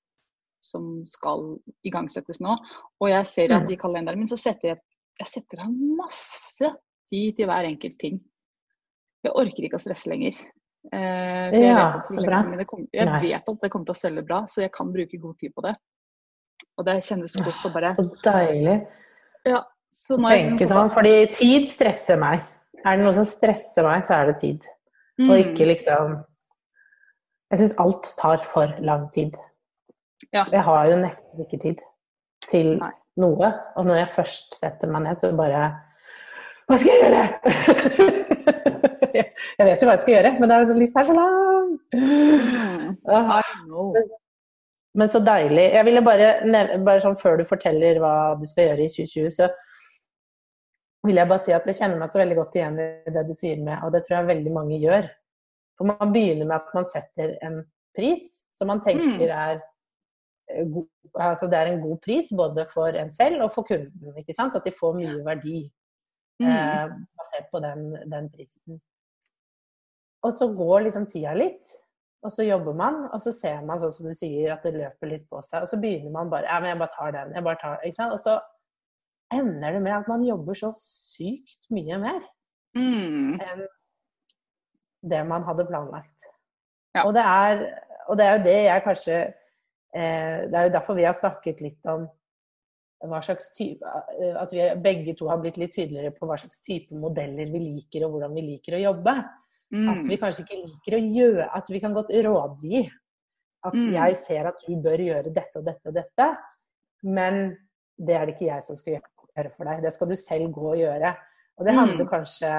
[0.64, 2.58] som skal igangsettes nå.
[3.02, 3.74] Og jeg ser at mm.
[3.76, 4.84] i kalenderen min så setter jeg,
[5.22, 6.72] jeg setter av masse
[7.12, 8.22] tid til hver enkelt ting.
[9.26, 10.38] Jeg orker ikke å stresse lenger.
[10.94, 12.68] Eh, for jeg, ja, vet.
[12.70, 15.40] Kom, jeg vet at det kommer til å selge bra, så jeg kan bruke god
[15.42, 15.76] tid på det.
[16.78, 18.78] Og det kjennes godt å bare Så deilig.
[19.48, 19.64] Ja,
[19.94, 22.44] så nå Tenke liksom, sånn, fordi tid stresser meg.
[22.84, 24.68] Er det noe som stresser meg, så er det tid.
[25.18, 25.32] Mm.
[25.32, 26.18] Og ikke liksom
[27.50, 29.38] Jeg syns alt tar for lang tid.
[30.34, 30.46] Ja.
[30.52, 31.82] Jeg har jo nesten ikke tid
[32.52, 32.94] til Nei.
[33.22, 33.52] noe.
[33.80, 35.70] Og når jeg først setter meg ned, så bare
[36.68, 37.24] Hva skal jeg gjøre?!
[39.18, 41.70] jeg vet jo hva jeg skal gjøre, men lista er så lang!
[41.96, 42.98] Mm,
[44.98, 45.68] Men så deilig.
[45.76, 46.30] Jeg ville bare,
[46.82, 49.50] bare sånn før du forteller hva du skal gjøre i 2020, så
[51.06, 53.34] vil jeg bare si at jeg kjenner meg så veldig godt igjen i det du
[53.38, 55.08] sier med, og det tror jeg veldig mange gjør.
[55.78, 57.62] For man begynner med at man setter en
[57.98, 58.26] pris
[58.58, 59.34] som man tenker mm.
[59.38, 59.60] er
[60.50, 64.18] eh, god, altså det er en god pris både for en selv og for kunden.
[64.18, 64.58] ikke sant?
[64.58, 65.60] At de får mye verdi
[66.42, 66.50] mm.
[66.50, 68.82] eh, basert på den, den prisen.
[70.26, 71.78] Og så går liksom tida litt,
[72.26, 75.12] og så jobber man, og så ser man sånn som du sier, at det løper
[75.12, 75.64] litt på seg.
[75.64, 77.34] Og så begynner man bare Ja, men jeg bare tar den.
[77.38, 78.16] Jeg bare tar ikke sant?
[78.18, 82.22] Og så ender det med at man jobber så sykt mye mer
[82.78, 83.42] mm.
[83.44, 83.66] enn
[85.08, 86.30] det man hadde planlagt.
[86.96, 87.06] Ja.
[87.06, 87.66] Og, det er,
[88.08, 91.60] og, det er, jo det jeg kanskje eh, Det er jo derfor vi har snakket
[91.62, 92.08] litt om
[93.06, 93.86] hva slags type
[94.42, 98.08] At vi begge to har blitt litt tydeligere på hva slags type modeller vi liker,
[98.08, 99.14] og hvordan vi liker å jobbe.
[99.74, 99.88] Mm.
[99.92, 102.86] At vi kanskje ikke liker å gjøre At vi kan godt rådgi.
[103.68, 103.90] At mm.
[103.98, 106.28] jeg ser at du bør gjøre dette og dette og dette,
[107.04, 107.50] men
[107.98, 109.82] det er det ikke jeg som skal gjøre for deg.
[109.84, 111.12] Det skal du selv gå og gjøre.
[111.58, 112.12] Og det handler mm.
[112.12, 112.52] kanskje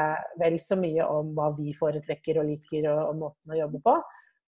[0.43, 3.95] vel så mye om hva vi foretrekker og liker og, og måten å jobbe på,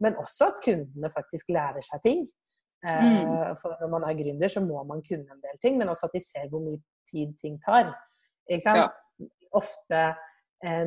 [0.03, 2.25] men også at kundene faktisk lærer seg ting.
[2.83, 3.61] Eh, mm.
[3.63, 6.17] For når man er gründer, så må man kunne en del ting, men også at
[6.17, 7.93] de ser hvor mye tid ting tar.
[8.51, 9.13] Ikke sant?
[9.23, 9.31] Ja.
[9.61, 10.03] Ofte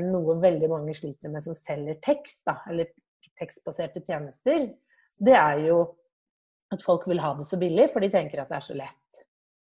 [0.03, 2.91] noe veldig mange sliter med som selger tekst, da, eller
[3.39, 4.67] tekstbaserte tjenester,
[5.23, 5.79] det er jo
[6.73, 9.23] at folk vil ha det så billig, for de tenker at det er så lett.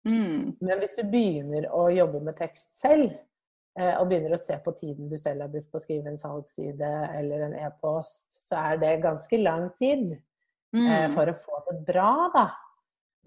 [0.05, 0.57] Mm.
[0.61, 3.15] Men hvis du begynner å jobbe med tekst selv,
[3.75, 6.19] Eh, og begynner å se på tiden du selv har brukt på å skrive en
[6.19, 11.15] salgsside eller en e-post, så er det ganske lang tid eh, mm.
[11.17, 12.45] for å få det bra, da.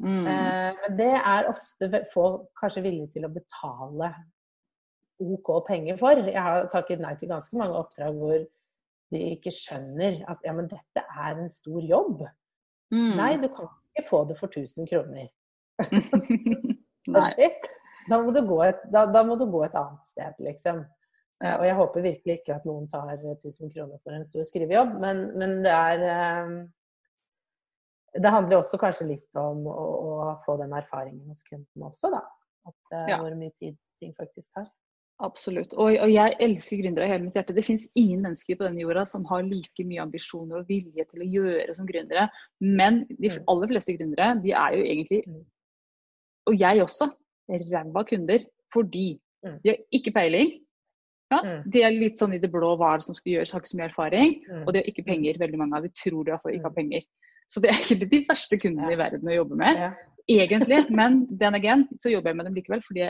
[0.00, 0.24] Mm.
[0.30, 4.12] Eh, men det er ofte folk kanskje villige til å betale
[5.18, 6.20] OK penger for.
[6.28, 8.38] Jeg har takket nei til ganske mange oppdrag hvor
[9.08, 12.22] de ikke skjønner at ja, men dette er en stor jobb.
[12.92, 13.14] Mm.
[13.18, 15.28] Nei, du kan ikke få det for 1000 kroner.
[18.08, 18.32] Da må,
[18.64, 20.80] et, da, da må, du gå et, annet sted, liksom.
[21.42, 21.58] Ja.
[21.58, 25.22] Og jeg håper virkelig ikke at noen tar 1000 kroner for en stor skrivejobb, men,
[25.38, 26.54] men det er eh,
[28.18, 32.24] Det handler også kanskje litt om å, å få den erfaringen hos kunden også, da.
[32.68, 33.20] At, uh, ja.
[33.20, 34.66] Hvor mye tid ting faktisk tar.
[35.18, 35.72] Absolutt.
[35.74, 37.54] Og, og, jeg elsker gründere i hele mitt hjerte.
[37.56, 41.24] Det finnes ingen mennesker på denne jorda som har like mye ambisjoner og vilje til
[41.24, 42.28] å gjøre som gründere.
[42.62, 43.40] Men de mm.
[43.50, 45.42] aller fleste gründere, de er jo egentlig, mm.
[46.52, 47.10] og jeg også,
[47.48, 48.42] ræva kunder
[48.74, 49.08] fordi
[49.42, 49.58] mm.
[49.64, 50.52] de har ikke peiling.
[51.32, 51.40] Ja?
[51.66, 53.72] De er litt sånn i det blå hva er det som skal gjøres, har ikke
[53.72, 54.36] så mye erfaring.
[54.62, 57.08] Og de har ikke penger, veldig mange av de tror de ikke har penger.
[57.48, 59.82] Så det er egentlig de verste kundene i verden å jobbe med.
[60.28, 63.04] Egentlig, men den again, så jobber jeg med dem likevel, fordi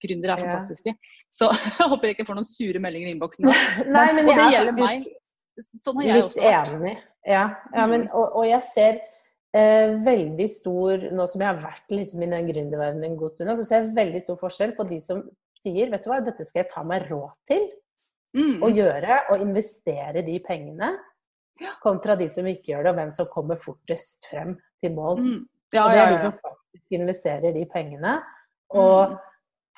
[0.00, 0.94] gründere er fantastiske.
[1.28, 3.48] Så jeg håper jeg ikke får noen sure meldinger i innboksen.
[3.96, 5.08] Nei, men og det gjelder meg.
[5.60, 6.76] Sånn har jeg også vært.
[6.78, 6.94] Enig.
[7.28, 7.42] Ja,
[7.76, 8.96] ja men, og, og jeg ser
[9.54, 13.52] eh, veldig stor Nå som jeg har vært liksom, i den gründerverdenen en god stund,
[13.60, 15.22] så ser jeg veldig stor forskjell på de som
[15.62, 17.68] sier vet du hva, dette skal jeg ta meg råd til
[18.34, 18.58] mm.
[18.64, 20.94] å gjøre, og investere de pengene,
[21.84, 25.20] kontra de som ikke gjør det, og hvem som kommer fortest frem til mål.
[25.20, 25.42] Mm.
[25.72, 28.18] Ja, og det er de som faktisk investerer de pengene,
[28.76, 29.16] og mm.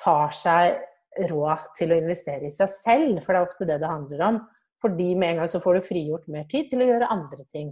[0.03, 3.91] tar seg råd til å investere i seg selv, for det er ofte det det
[3.91, 4.39] handler om.
[4.83, 7.71] Fordi med en gang så får du frigjort mer tid til å gjøre andre ting.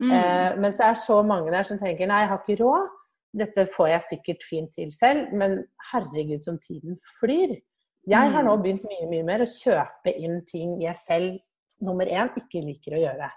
[0.00, 0.14] Mm.
[0.16, 2.88] Eh, mens det er så mange der som tenker nei, jeg har ikke råd.
[3.40, 5.60] Dette får jeg sikkert fint til selv, men
[5.92, 7.54] herregud som tiden flyr.
[8.08, 8.64] Jeg har nå mm.
[8.64, 13.04] begynt mye mye mer å kjøpe inn ting jeg selv nummer én ikke liker å
[13.04, 13.28] gjøre.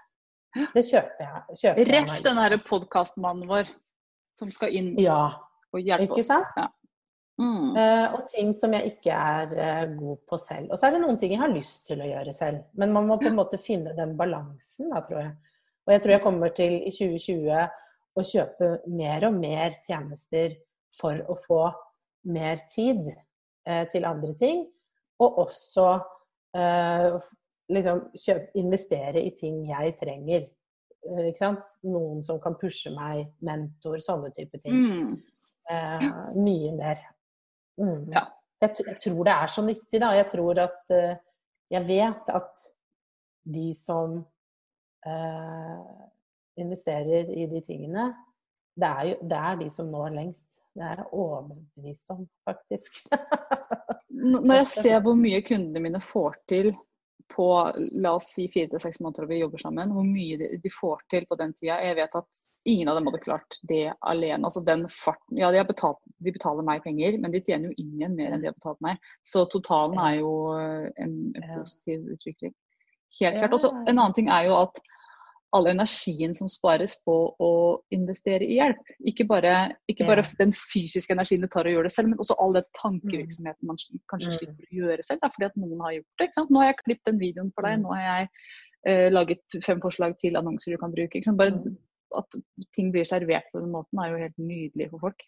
[0.74, 1.58] Det kjøper jeg.
[1.60, 3.70] Kjøper Rett den derre podkastmannen vår
[4.38, 5.28] som skal inn ja.
[5.72, 6.30] og hjelpe oss.
[6.30, 6.68] Ja.
[7.40, 7.74] Mm.
[7.74, 10.68] Uh, og ting som jeg ikke er uh, god på selv.
[10.70, 12.62] Og så er det noen ting jeg har lyst til å gjøre selv.
[12.78, 15.32] Men man må på en måte finne den balansen, da, tror jeg.
[15.84, 17.64] Og jeg tror jeg kommer til i 2020
[18.14, 20.54] å kjøpe mer og mer tjenester
[20.94, 21.62] for å få
[22.30, 24.64] mer tid eh, til andre ting.
[25.22, 25.88] Og også
[26.56, 27.18] eh,
[27.74, 30.46] liksom kjøpe, investere i ting jeg trenger.
[31.04, 31.74] Eh, ikke sant?
[31.86, 34.80] Noen som kan pushe meg, mentor, sånne type ting.
[34.80, 35.12] Mm.
[35.70, 37.04] Eh, mye mer.
[37.80, 38.10] Mm.
[38.14, 38.26] Ja.
[38.62, 40.12] Jeg, jeg, tror det er så nyttig, da.
[40.16, 41.16] Jeg tror at eh,
[41.72, 42.60] Jeg vet at
[43.54, 44.18] de som
[45.08, 46.02] eh,
[46.60, 48.12] investerer i de tingene,
[48.76, 50.60] det er, jo, det er de som når lengst.
[50.74, 53.00] Det er jeg overbevist om, faktisk.
[54.10, 56.72] Når jeg ser hvor mye kundene mine får til
[57.34, 57.46] på
[57.92, 61.04] la oss si fire til seks måneder vi jobber sammen, hvor mye de, de, får
[61.10, 61.78] til på den tida.
[61.82, 64.44] Jeg vet at ingen av dem hadde klart det alene.
[64.46, 67.94] Altså den farten Ja, de, betalt, de, betaler meg penger, men de tjener jo inn
[67.98, 69.00] igjen mer enn de har betalt meg.
[69.26, 72.54] Så totalen er jo en, en positiv utvikling.
[73.20, 73.56] Helt klart.
[73.56, 74.80] Og så en annen ting er jo at
[75.54, 77.50] all energien som spares på å
[77.94, 78.92] investere i hjelp.
[79.10, 79.54] Ikke bare,
[79.90, 82.66] ikke bare den fysiske energien det tar å gjøre det selv, men også all den
[82.78, 84.36] tankevirksomheten man kanskje mm.
[84.38, 86.28] slipper å gjøre selv, da, fordi at noen har gjort det.
[86.28, 86.54] ikke sant?
[86.54, 87.84] Nå har jeg klippet den videoen for deg, mm.
[87.84, 88.30] nå har jeg
[88.90, 91.12] eh, laget fem forslag til annonser du kan bruke.
[91.12, 91.40] ikke sant?
[91.40, 91.78] Bare mm.
[92.20, 92.40] at
[92.76, 95.24] ting blir servert på den måten er jo helt nydelig for folk.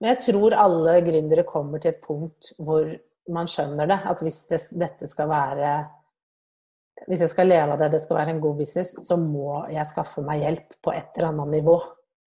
[0.00, 2.88] Men jeg tror alle gründere kommer til et punkt hvor
[3.32, 4.00] man skjønner det.
[4.08, 5.70] At hvis det, dette skal være
[7.04, 9.88] hvis jeg skal leve av det, det skal være en god business, så må jeg
[9.90, 11.76] skaffe meg hjelp på et eller annet nivå.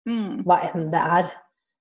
[0.09, 0.43] Mm.
[0.49, 1.31] Hva enn det er.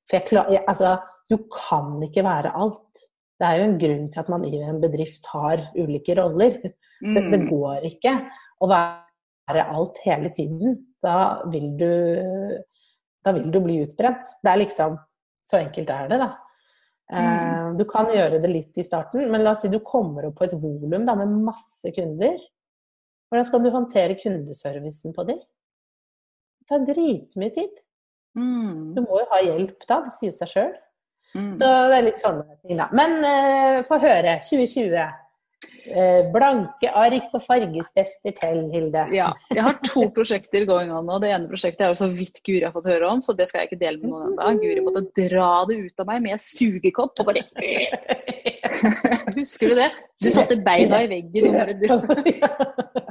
[0.10, 0.98] For jeg klar, jeg, altså,
[1.32, 3.04] du kan ikke være alt.
[3.40, 6.60] Det er jo en grunn til at man i en bedrift har ulike roller.
[7.02, 7.16] Mm.
[7.16, 7.48] Det, det, mm.
[7.50, 8.14] går ikke
[8.64, 10.78] å være alt hele tiden.
[11.04, 11.18] Da
[11.52, 11.92] vil du,
[13.26, 14.28] da vil du bli utbrent.
[14.44, 15.00] Det er liksom
[15.44, 16.30] Så enkelt er det, da.
[17.12, 17.18] Mm.
[17.20, 20.38] Eh, du kan gjøre det litt i starten, men la oss si du kommer opp
[20.40, 22.38] på et volum med masse kunder.
[23.34, 25.40] Hvordan skal du håndtere kundeservicen på dem?
[26.62, 27.80] Det tar dritmye tid.
[28.38, 28.94] Mm.
[28.94, 30.76] Du må jo ha hjelp da, det sier seg sjøl.
[31.34, 31.56] Mm.
[31.58, 32.92] Så det er litt sånne ting, da.
[32.94, 34.36] Men uh, få høre.
[34.46, 34.94] 2020.
[35.84, 39.08] Uh, blanke ark og fargestifter til, Hilde.
[39.18, 39.32] Ja.
[39.50, 41.18] Jeg har to prosjekter going on nå.
[41.24, 43.72] Det ene prosjektet er så vidt Guri har fått høre om, så det skal jeg
[43.72, 44.62] ikke dele med noen ennå.
[44.62, 47.48] Guri måtte dra det ut av meg med sugekopp og bare
[49.40, 49.90] Husker du det?
[50.22, 53.10] Du satte beina i veggen og bare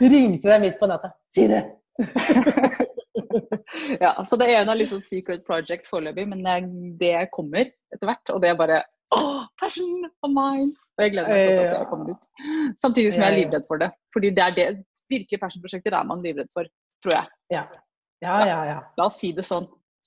[0.00, 1.12] Ringte deg midt på natta.
[1.34, 1.62] Si det!
[4.04, 6.66] ja, så det ene er liksom secret project foreløpig, men
[7.00, 8.34] det kommer etter hvert.
[8.34, 8.82] Og det er bare
[9.16, 10.72] oh, passion of mine!
[10.96, 12.28] Og jeg gleder meg sånn at det kommer ut.
[12.82, 13.90] Samtidig som jeg er livredd for det.
[14.16, 14.68] Fordi det er det
[15.12, 16.68] virkelige passion-prosjekter er man livredd for,
[17.04, 17.34] tror jeg.
[17.54, 17.66] Ja.
[18.24, 18.78] Ja, ja, ja.
[18.96, 19.66] La oss si det sånn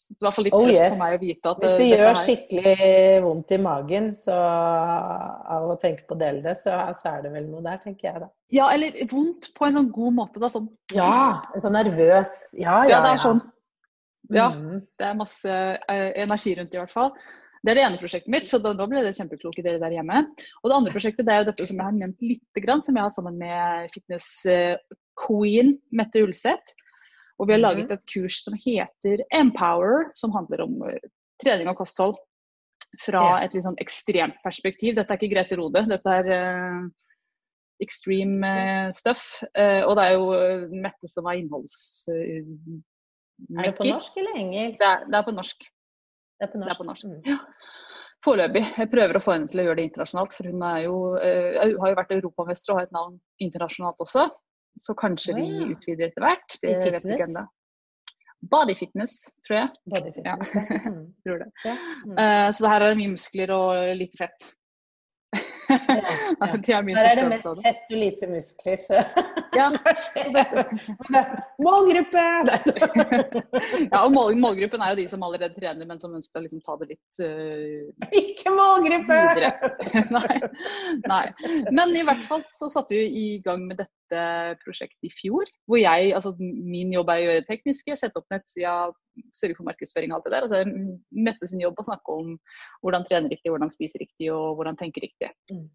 [0.10, 0.92] i hvert fall litt oh, trøst yes.
[0.94, 2.22] for meg å vite at Hvis det, det gjør her...
[2.26, 2.76] skikkelig
[3.26, 4.38] vondt i magen så,
[5.56, 8.10] av å tenke på å dele det, så, så, er det vel noe der, tenker
[8.10, 8.30] jeg da.
[8.56, 10.50] Ja, eller vondt på en sånn god måte, da.
[10.54, 10.72] Sånn.
[10.96, 11.12] Ja,
[11.54, 12.96] en sånn nervøs Ja, ja.
[12.96, 13.44] ja det er sånn.
[14.30, 14.82] Ja, mm.
[15.00, 17.14] det er masse uh, energi rundt det i hvert fall.
[17.60, 20.22] Det er det ene prosjektet mitt, så da, da ble det kjempekloke dere der hjemme.
[20.62, 22.96] Og det andre prosjektet det er jo dette som jeg har nevnt lite grann, som
[22.96, 26.78] jeg har sammen med fitness-queen eh, Mette Ulseth.
[27.40, 27.96] Og vi har laget mhm.
[27.96, 32.18] et kurs som heter Empower, som handler om eh, trening og kosthold
[33.00, 34.96] fra et litt sånn ekstremt perspektiv.
[34.98, 36.88] Dette er ikke Grete Rode, dette er uh,
[37.84, 39.28] extreme uh, stuff.
[39.54, 41.78] Uh, og det er jo Mette som er innholds...
[42.10, 44.80] er det på norsk eller engelsk?
[44.82, 45.70] Det er, det er på norsk.
[46.40, 46.74] Det er på norsk.
[46.74, 47.14] Er på norsk.
[47.14, 47.22] Mm.
[47.30, 47.40] Ja.
[48.26, 48.66] Foreløpig.
[48.82, 52.00] Jeg prøver å få henne til å gjøre det internasjonalt, for hun, jo, har jo
[52.02, 53.14] vært europamester og har et navn
[53.46, 54.26] internasjonalt også.
[54.80, 56.60] Så kanskje vi utvider etter hvert.
[56.62, 57.48] Det vet jeg ikke ennå.
[58.42, 59.70] Body fitness, tror jeg.
[59.92, 60.70] Body fitness, ja.
[60.92, 61.04] Mm.
[61.24, 61.50] tror det.
[61.66, 61.76] Ja.
[62.06, 62.16] Mm.
[62.16, 64.54] Uh, så her er det mye muskler og lite fett.
[65.70, 65.76] Ja,
[66.68, 66.82] ja.
[66.82, 69.04] Her er det mest fett og lite muskler, så
[69.54, 69.68] ja.
[71.62, 72.24] Målgruppe!
[73.92, 76.64] ja, og mål, målgruppen er jo de som allerede trener, men som ønsker å liksom
[76.66, 79.22] ta det litt uh, Ikke målgruppe!
[80.16, 80.42] nei,
[81.06, 81.24] nei.
[81.70, 83.99] Men i hvert fall så satte vi i gang med dette
[84.64, 85.50] prosjektet i fjor.
[85.70, 88.76] Hvor jeg, altså min jobb er å gjøre det tekniske, sette opp nettsida,
[89.36, 90.46] sørge for markedsføring og alt det der.
[90.46, 92.36] Og Altså Mette sin jobb å snakke om
[92.84, 95.32] hvordan trene riktig, hvordan spise riktig og hvordan tenke riktig.
[95.52, 95.68] Mm.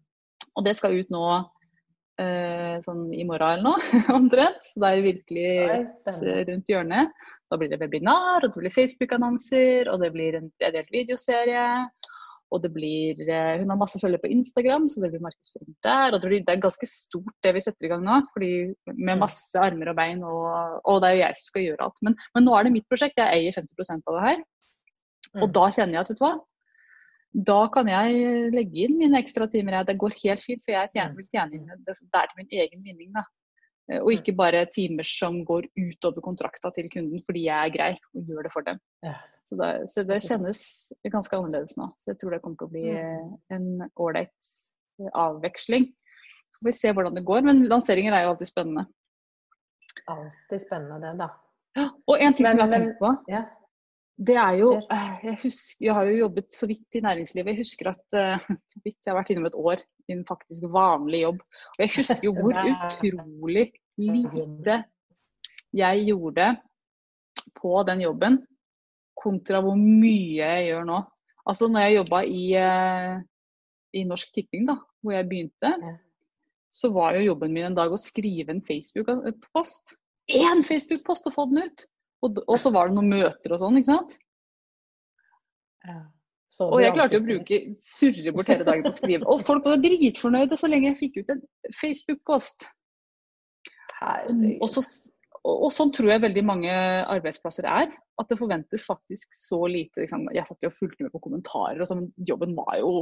[0.55, 1.25] Og det skal ut nå
[2.21, 4.63] eh, sånn i morgen eller noe, omtrent.
[4.63, 7.25] Så det er virkelig rett rundt hjørnet.
[7.51, 11.65] Da blir det webinar, og det blir Facebook-annonser, og det blir en tredelt videoserie.
[12.55, 16.15] Og det blir eh, Hun har masse følgere på Instagram, så det blir markedsføring der.
[16.15, 18.51] Og det, blir, det, er ganske stort det vi setter i gang nå, fordi
[18.95, 20.23] med masse armer og bein.
[20.23, 22.03] Og, og det er jo jeg som skal gjøre alt.
[22.07, 24.43] Men, men, nå er det mitt prosjekt, jeg eier 50% av det her.
[25.41, 25.55] Og mm.
[25.59, 26.35] da kjenner jeg at vet du hva,
[27.45, 29.81] da kan jeg legge inn mine ekstra timer.
[29.83, 32.85] Det går helt fint, for jeg tjener, vil tjene inn det, er til min egen
[32.85, 33.11] vinning.
[33.15, 33.25] da.
[33.91, 37.91] Eh, og ikke bare timer som går utover kontrakta til kunden fordi jeg er grei
[38.15, 38.81] og gjør det for dem.
[39.45, 40.59] Så det, så det kjennes
[41.13, 41.91] ganske annerledes nå.
[42.01, 42.85] Så jeg tror det kommer til å bli
[43.53, 43.67] en
[44.01, 44.53] ålreit
[45.13, 45.91] avveksling.
[46.25, 47.43] Så får vi se hvordan det går.
[47.45, 48.87] Men lanseringer er jo alltid spennende.
[50.09, 51.29] Alltid spennende det, da.
[51.75, 53.11] Ja, og en ting men, som jeg har tenkt på.
[53.29, 53.43] Ja.
[54.15, 57.51] Det er jo eh, jeg, husker, jeg, har jo jobbet så vidt i næringslivet.
[57.51, 58.45] Jeg husker at uh,
[58.85, 61.41] vidt jeg har vært innom et år i en faktisk vanlig jobb.
[61.75, 63.65] Og jeg husker jo hvor utrolig
[63.99, 64.77] lite
[65.75, 66.47] jeg gjorde
[67.59, 68.39] på den jobben
[69.19, 71.01] kontra hvor mye jeg gjør nå.
[71.45, 73.17] Altså når jeg jobba i, uh,
[73.99, 75.73] i Norsk Tipping, da, hvor jeg begynte,
[76.71, 79.97] så var jo jobben min en dag å skrive en Facebook-post.
[80.31, 81.85] Én Facebook-post og få den ut!
[82.23, 84.19] Og, og, så var det noen møter og sånn, ikke sant.
[85.85, 85.97] Ja.
[86.63, 89.27] Og jeg klarte å bruke surre bort hele dagen på å skrive.
[89.27, 91.43] Og folk var dritfornøyde så lenge jeg fikk ut en
[91.81, 92.67] Facebook-post.
[94.63, 94.83] Og så,
[95.43, 97.91] og, sånn tror jeg veldig mange arbeidsplasser er.
[98.21, 100.05] At det forventes faktisk så lite.
[100.05, 100.29] Liksom.
[100.35, 102.93] Jeg satt jo og fulgte med på kommentarer, og sånn, jobben var jo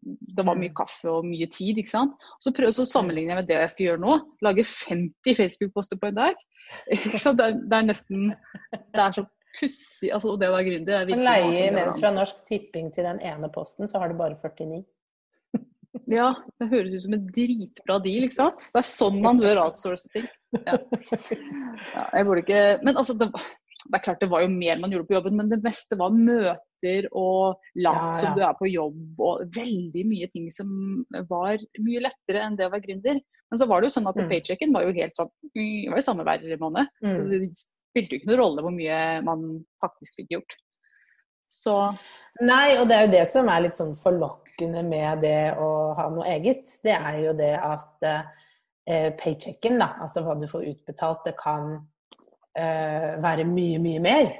[0.00, 2.28] Det var mye kaffe og mye tid, ikke sant.
[2.42, 4.18] Så, prøv, så sammenligner jeg med det jeg skal gjøre nå.
[4.46, 6.44] Lage 50 Facebook-poster på en dag.
[7.22, 8.26] Så det, det, er nesten
[8.68, 9.24] Det er så
[9.56, 10.10] pussig.
[10.12, 13.50] Altså, det å være gründer er virkelig Leie ned fra Norsk Tipping til den ene
[13.52, 14.84] posten, så har du bare 49.
[16.08, 16.30] Ja,
[16.60, 18.66] det høres ut som en dritbra deal, ikke sant.
[18.72, 20.28] Det er sånn man bør outsource ting.
[20.52, 20.76] Ja.
[20.76, 24.94] ja jeg burde ikke Men altså, det, det, er klart det var jo mer man
[24.94, 26.60] gjorde på jobben, men det meste var møter
[27.16, 30.70] og lat ja, som du er på jobb og veldig mye ting som
[31.30, 33.20] var mye lettere enn det å være gründer.
[33.48, 34.28] Men så var det jo sånn at mm.
[34.28, 36.90] paychecken var jo helt sånn Det var jo samme hver måned.
[37.04, 37.20] Mm.
[37.30, 39.44] Det spilte jo ikke noen rolle hvor mye man
[39.82, 40.58] faktisk fikk gjort.
[41.48, 41.74] Så
[42.44, 46.04] Nei, og det er jo det som er litt sånn forlokkende med det å ha
[46.12, 46.68] noe eget.
[46.84, 51.72] Det er jo det at eh, paychecken, da, altså hva du får utbetalt, det kan
[52.54, 54.30] eh, være mye, mye mer.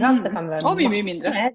[0.00, 0.22] Sant?
[0.24, 1.34] Det kan være og mye, mye mindre.
[1.34, 1.52] Mer.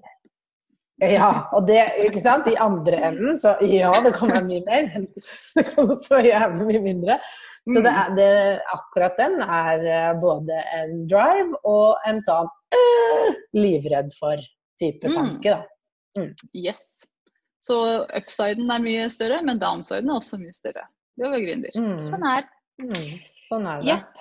[1.00, 2.48] Ja, og det, ikke sant.
[2.50, 5.06] I andre enden, så ja, det kan være mye mer, men
[5.56, 7.18] det kan også være jævlig mye mindre.
[7.68, 8.30] Så det er, det,
[8.72, 14.40] akkurat den er eh, både en drive og en sånn øh, livredd for
[14.80, 15.16] type mm.
[15.16, 15.56] tanke.
[15.58, 16.20] da.
[16.20, 16.30] Mm.
[16.56, 17.04] Yes.
[17.60, 17.76] Så
[18.16, 20.86] upsiden er mye større, men downsiden er også mye større.
[21.20, 21.76] Det var gründer.
[21.76, 21.98] Mm.
[22.00, 22.48] Sånn er
[22.80, 23.12] mm.
[23.50, 23.92] Sånn er det.
[23.92, 24.19] Yep.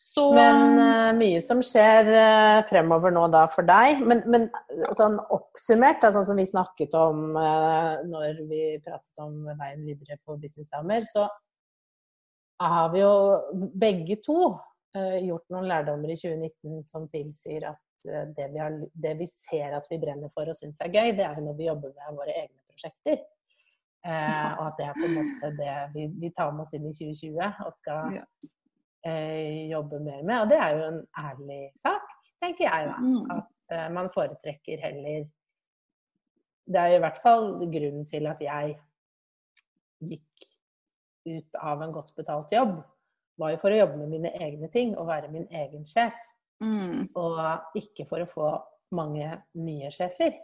[0.00, 0.22] Så...
[0.34, 4.00] Men uh, mye som skjer uh, fremover nå da for deg.
[4.00, 4.46] Men, men
[4.96, 10.16] sånn oppsummert, da, sånn som vi snakket om uh, når vi pratet om veien videre
[10.24, 11.26] på Business Damer, så
[12.60, 13.12] har vi jo
[13.80, 14.40] begge to
[15.22, 19.86] gjort noen lærdommer i 2019 som tilsier at det vi, har, det vi, ser at
[19.88, 22.34] vi brenner for og syns er gøy, det er jo når vi jobber med våre
[22.34, 23.20] egne prosjekter.
[24.04, 26.88] Eh, og at det er på en måte det vi, vi, tar med oss inn
[26.88, 28.26] i 2020 og skal ja.
[29.06, 30.36] Eh, jobbe mer med.
[30.42, 32.06] Og det er jo en ærlig sak,
[32.42, 32.96] tenker jeg da.
[33.00, 33.30] Mm.
[33.36, 35.28] At eh, man foretrekker heller
[36.70, 38.76] Det er i hvert fall grunnen til at jeg
[40.06, 40.48] gikk
[41.26, 42.76] ut av en godt betalt jobb.
[43.40, 46.14] Var jo for å jobbe med mine egne ting og være min egen sjef.
[46.62, 47.08] Mm.
[47.16, 47.40] Og
[47.80, 48.52] ikke for å få
[48.94, 50.36] mange nye sjefer.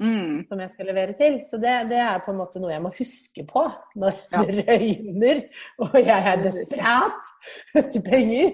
[0.00, 0.44] Mm.
[0.48, 1.36] Som jeg skal levere til.
[1.46, 3.62] Så det, det, er på en måte noe jeg må huske på
[4.00, 4.40] når ja.
[4.42, 5.42] det røyner
[5.84, 7.22] og jeg er desperat
[7.80, 8.48] etter penger.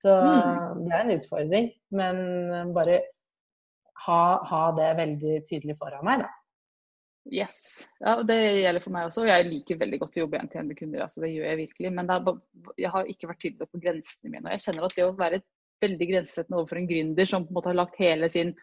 [0.00, 0.86] Så mm.
[0.86, 1.70] det er en utfordring.
[1.96, 2.16] Men
[2.76, 3.00] bare
[4.06, 6.32] ha, ha det veldig tydelig foran meg, da.
[7.32, 7.88] Yes.
[7.98, 9.24] Ja, det gjelder for meg også.
[9.26, 11.02] Jeg liker veldig godt å jobbe en til en med kunder.
[11.02, 11.90] Altså, det gjør jeg virkelig.
[11.96, 12.36] Men bare,
[12.78, 14.46] jeg har ikke vært tydelig på grensene mine.
[14.46, 15.40] Og jeg kjenner at det å være
[15.84, 18.54] veldig grensesettende overfor en gründer som på en måte har lagt hele sin,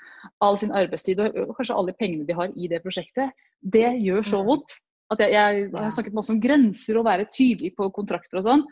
[0.43, 4.41] all sin arbeidstid og kanskje alle pengene de har i det prosjektet, det gjør så
[4.47, 4.79] vondt.
[5.13, 8.47] At jeg, jeg, jeg har snakket masse om grenser og være tydelig på kontrakter og
[8.47, 8.63] sånn.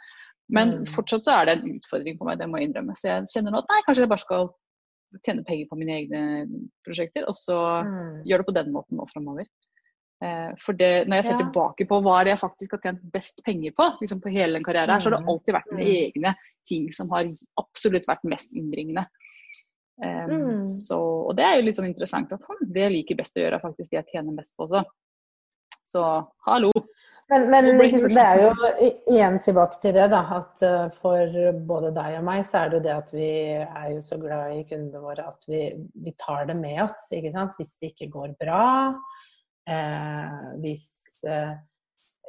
[0.52, 0.88] Men mm.
[0.92, 2.96] fortsatt så er det en utfordring for meg, det må jeg innrømme.
[2.98, 4.50] Så jeg kjenner nå at nei, kanskje jeg bare skal
[5.26, 6.22] tjene penger på mine egne
[6.86, 8.16] prosjekter, og så mm.
[8.28, 9.48] gjør det på den måten nå framover.
[10.22, 11.44] Eh, for det, når jeg ser ja.
[11.44, 14.66] tilbake på hva det jeg faktisk har tjent best penger på liksom på hele den
[14.66, 15.32] karrieren, her, så har det mm.
[15.34, 16.02] alltid vært mine mm.
[16.08, 16.34] egne
[16.68, 17.30] ting som har
[17.62, 19.06] absolutt vært mest innbringende.
[20.02, 20.62] Um, mm.
[20.66, 20.98] så,
[21.30, 23.60] og det er jo litt sånn interessant at hm, det jeg liker best å gjøre,
[23.60, 24.82] er faktisk det jeg tjener mest på også.
[25.92, 26.04] Så
[26.48, 26.72] hallo.
[27.32, 28.50] Men, men det er jo
[28.82, 30.24] igjen tilbake til det, da.
[30.40, 33.88] At uh, for både deg og meg, så er det jo det at vi er
[33.94, 35.68] jo så glad i kundene våre at vi,
[36.04, 37.06] vi tar det med oss.
[37.16, 37.56] ikke sant?
[37.60, 38.66] Hvis det ikke går bra,
[39.70, 40.88] Eh, hvis,
[41.28, 41.54] eh,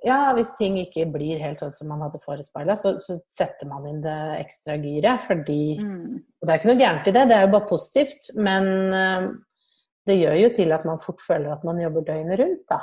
[0.03, 3.87] ja, hvis ting ikke blir helt sånn som man hadde forespeila, så, så, setter man
[3.87, 5.23] inn det ekstra giret.
[5.29, 6.07] Fordi mm.
[6.43, 8.31] Og det er ikke noe gærent i det, det er jo bare positivt.
[8.35, 9.29] Men eh,
[10.11, 12.81] det gjør jo til at man fort føler at man jobber døgnet rundt, da.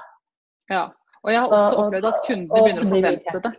[0.71, 0.85] Ja.
[1.19, 3.53] Og jeg har også og, opplevd at kundene begynner å forvente det.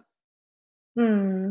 [1.01, 1.51] Mm.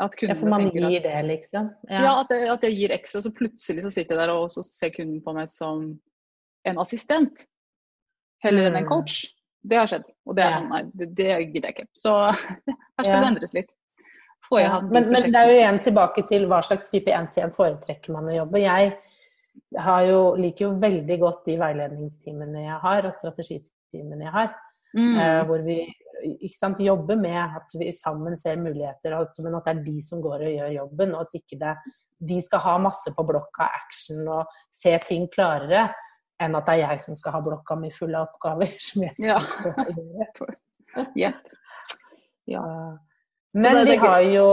[0.00, 1.72] At ja, for man gir at, det, liksom?
[1.88, 4.46] Ja, ja at, jeg, at, jeg, gir ekstra, så plutselig så sitter jeg der og
[4.52, 5.90] så ser kunden på meg som
[6.68, 7.44] en assistent
[8.44, 8.88] heller enn en mm.
[8.88, 9.22] coach.
[9.62, 10.08] Det har skjedd.
[10.28, 11.90] Og det, er, nei, det, det gidder jeg ikke.
[11.98, 13.20] Så her skal ja.
[13.20, 13.76] det endres litt.
[14.58, 14.80] Ja.
[14.82, 18.34] Men, men, det er jo igjen tilbake til hva slags type 1-til-1 foretrekker man å
[18.34, 18.62] jobbe.
[18.64, 18.96] Jeg
[20.08, 24.50] jo, liker jo veldig godt de veiledningstimene jeg har, og strategitimene jeg har.
[24.96, 25.14] Mm.
[25.14, 25.78] Uh, hvor vi
[26.56, 30.42] sant, jobber med at vi sammen ser muligheter, men at det er de som går
[30.42, 31.14] og gjør jobben.
[31.14, 31.76] Og at ikke det,
[32.32, 35.88] de skal ha masse på blokka action og se ting klarere
[36.40, 38.76] enn at det er jeg som skal ha blokka mi full av oppgaver.
[38.88, 41.08] som jeg skal ja.
[41.16, 41.42] yep.
[42.50, 42.62] ja.
[43.52, 44.46] Men vi har jo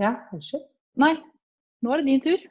[0.00, 0.64] Ja, unnskyld?
[1.00, 1.14] Nei,
[1.84, 2.48] nå er det din tur.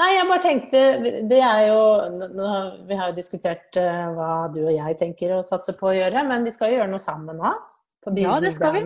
[0.00, 0.80] Nei, jeg bare tenkte
[1.28, 1.80] Det er jo
[2.32, 2.50] nå,
[2.88, 6.24] Vi har jo diskutert uh, hva du og jeg tenker å satse på å gjøre,
[6.28, 7.52] men vi skal jo gjøre noe sammen nå.
[8.18, 8.84] ja, det skal vi.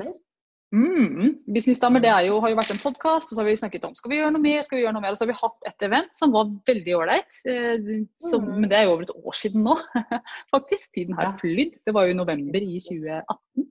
[0.75, 1.37] Mm.
[1.55, 4.13] Businessdamer det jo, har jo vært en podkast, og så har vi snakket om skal
[4.13, 5.15] vi gjøre noe mer, skal vi gjøre noe mer.
[5.15, 7.41] Og så har vi hatt et event som var veldig ålreit.
[7.49, 8.49] Eh, mm.
[8.51, 9.77] Men det er jo over et år siden nå,
[10.55, 10.93] faktisk.
[10.97, 11.79] Tiden har flydd.
[11.87, 13.69] Det var jo i november i 2018.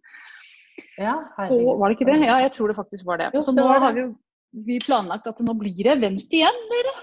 [0.99, 2.19] Ja, så, var det ikke det?
[2.23, 3.29] Ja, jeg tror det faktisk var det.
[3.35, 4.09] Jo, så nå har vi
[4.55, 6.93] vi planlagt at det nå blir det event igjen, dere.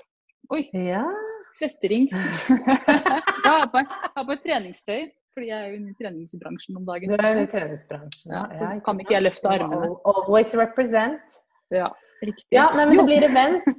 [0.55, 0.63] Oi.
[0.73, 1.05] Ja.
[1.53, 2.09] Svettering.
[3.45, 5.03] jeg har på, på et treningstøy.
[5.33, 7.13] Fordi jeg er jo i treningsbransjen om dagen.
[7.13, 8.43] Du er i treningsbransjen, ja.
[8.53, 9.89] Så ja, kan ikke jeg løfte armene.
[10.09, 11.39] Always represent.
[11.73, 11.89] Ja,
[12.21, 12.51] riktig.
[12.53, 13.71] Ja, nei, men det blir event.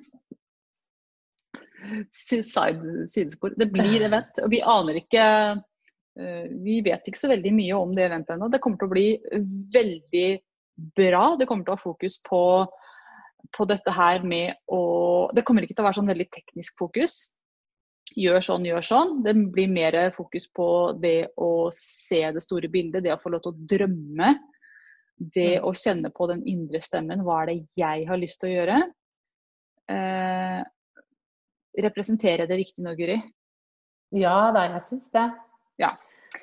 [2.16, 3.54] Side, sidespor.
[3.60, 4.40] Det blir event.
[4.42, 5.26] Og vi aner ikke
[5.60, 8.50] uh, Vi vet ikke så veldig mye om det eventet ennå.
[8.50, 9.08] Det kommer til å bli
[9.78, 10.30] veldig
[10.98, 11.26] bra.
[11.38, 12.42] Det kommer til å ha fokus på,
[13.54, 14.82] på dette her med å
[15.36, 17.28] Det kommer ikke til å være sånn veldig teknisk fokus
[18.18, 19.14] gjør sånn, gjør sånn.
[19.26, 20.68] Det blir mer fokus på
[21.02, 24.34] det å se det store bildet, det å få lov til å drømme.
[25.18, 25.66] Det mm.
[25.70, 27.24] å kjenne på den indre stemmen.
[27.26, 28.80] Hva er det jeg har lyst til å gjøre?
[29.94, 30.62] Eh,
[31.84, 33.20] representerer det riktig nå, Guri?
[34.14, 35.28] Ja da, jeg syns det.
[35.82, 35.96] Ja.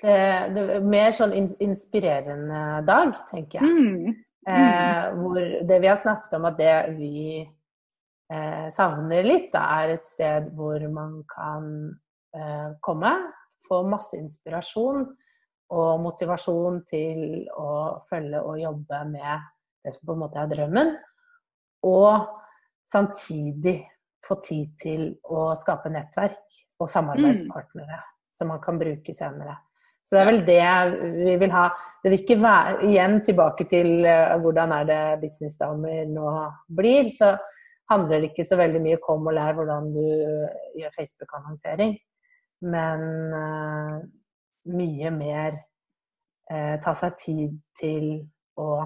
[0.02, 3.70] Eh, det er mer sånn inspirerende dag, tenker jeg.
[3.70, 4.18] Mm.
[4.48, 4.52] Mm.
[4.54, 7.42] Eh, hvor det vi har snakket om, at det vi
[8.32, 11.70] eh, savner litt, da, er et sted hvor man kan
[12.36, 13.12] eh, komme,
[13.68, 15.06] få masse inspirasjon
[15.70, 19.48] og motivasjon til å følge og jobbe med
[19.84, 20.92] det som på en måte er drømmen.
[21.86, 22.26] Og
[22.90, 23.78] samtidig
[24.26, 28.08] få tid til å skape nettverk og samarbeidspartnere mm.
[28.36, 29.54] som man kan bruke senere.
[30.04, 31.68] Så det er vel det vi vil ha.
[32.02, 36.32] Det vil ikke være igjen tilbake til uh, hvordan er det businessdamer nå
[36.76, 37.12] blir.
[37.14, 37.36] Så
[37.90, 41.96] handler det ikke så veldig mye kom og lær hvordan du eh, gjør Facebook-annonsering,
[42.70, 43.98] men uh,
[44.70, 45.56] mye mer
[46.52, 48.10] uh, ta seg tid til
[48.60, 48.84] å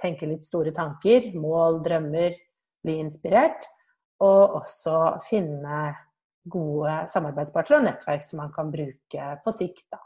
[0.00, 2.34] tenke litt store tanker, mål, drømmer,
[2.80, 3.68] bli inspirert,
[4.24, 4.96] og også
[5.28, 5.90] finne
[6.50, 9.86] gode samarbeidspartnere og nettverk som man kan bruke på sikt.
[9.92, 10.00] da.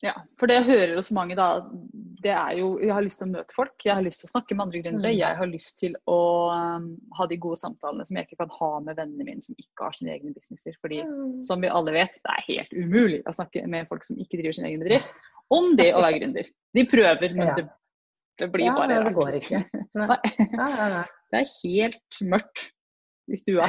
[0.00, 1.46] Ja, for det jeg hører hos mange da,
[2.24, 4.32] det er jo Jeg har lyst til å møte folk, jeg har lyst til å
[4.32, 5.10] snakke med andre gründere.
[5.12, 5.18] Mm.
[5.18, 6.20] Jeg har lyst til å
[6.52, 6.86] um,
[7.18, 9.98] ha de gode samtalene som jeg ikke kan ha med vennene mine som ikke har
[9.98, 10.78] sine egne businesser.
[10.80, 11.34] Fordi mm.
[11.48, 14.56] som vi alle vet, det er helt umulig å snakke med folk som ikke driver
[14.56, 15.12] sin egen bedrift,
[15.52, 16.50] om det å være gründer.
[16.78, 17.66] De prøver, men det,
[18.40, 19.62] det, blir ja, bare det går ikke.
[20.00, 20.20] Nei.
[21.30, 22.64] Det er helt mørkt
[23.28, 23.68] i stua.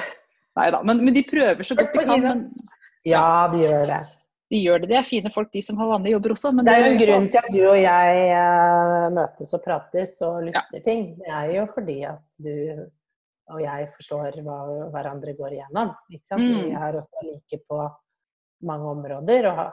[0.60, 0.80] Nei da.
[0.88, 2.24] Men, men de prøver så godt de kan.
[2.24, 2.48] Men,
[3.04, 4.02] ja, de gjør det
[4.52, 4.90] de gjør det.
[4.92, 6.52] Det er fine folk, de som har vanlige jobber også.
[6.60, 10.42] det er jo en grunn til at du og jeg uh, møtes og prates og
[10.50, 10.84] lufter ja.
[10.88, 11.06] ting.
[11.22, 12.52] Det er jo fordi at du
[13.52, 14.58] og jeg forstår hva
[14.94, 15.94] hverandre går igjennom.
[16.12, 16.44] Ikke sant?
[16.44, 16.60] Mm.
[16.68, 17.80] Vi er også like på
[18.68, 19.64] mange områder og,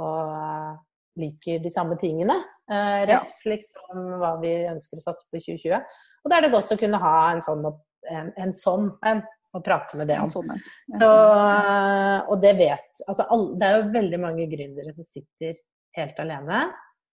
[0.00, 0.70] og uh,
[1.20, 2.36] liker de samme tingene.
[2.70, 3.50] Uh, ref ja.
[3.56, 5.98] liksom hva vi ønsker å satse på i 2020.
[6.24, 7.68] Og da er det godt å kunne ha en sånn,
[8.12, 9.24] en, en sånn en
[9.56, 10.30] og prate med det om.
[10.30, 10.52] Sånn,
[11.00, 11.10] så,
[12.30, 13.26] og det vet altså,
[13.58, 15.58] Det er jo veldig mange gründere som sitter
[15.98, 16.64] helt alene.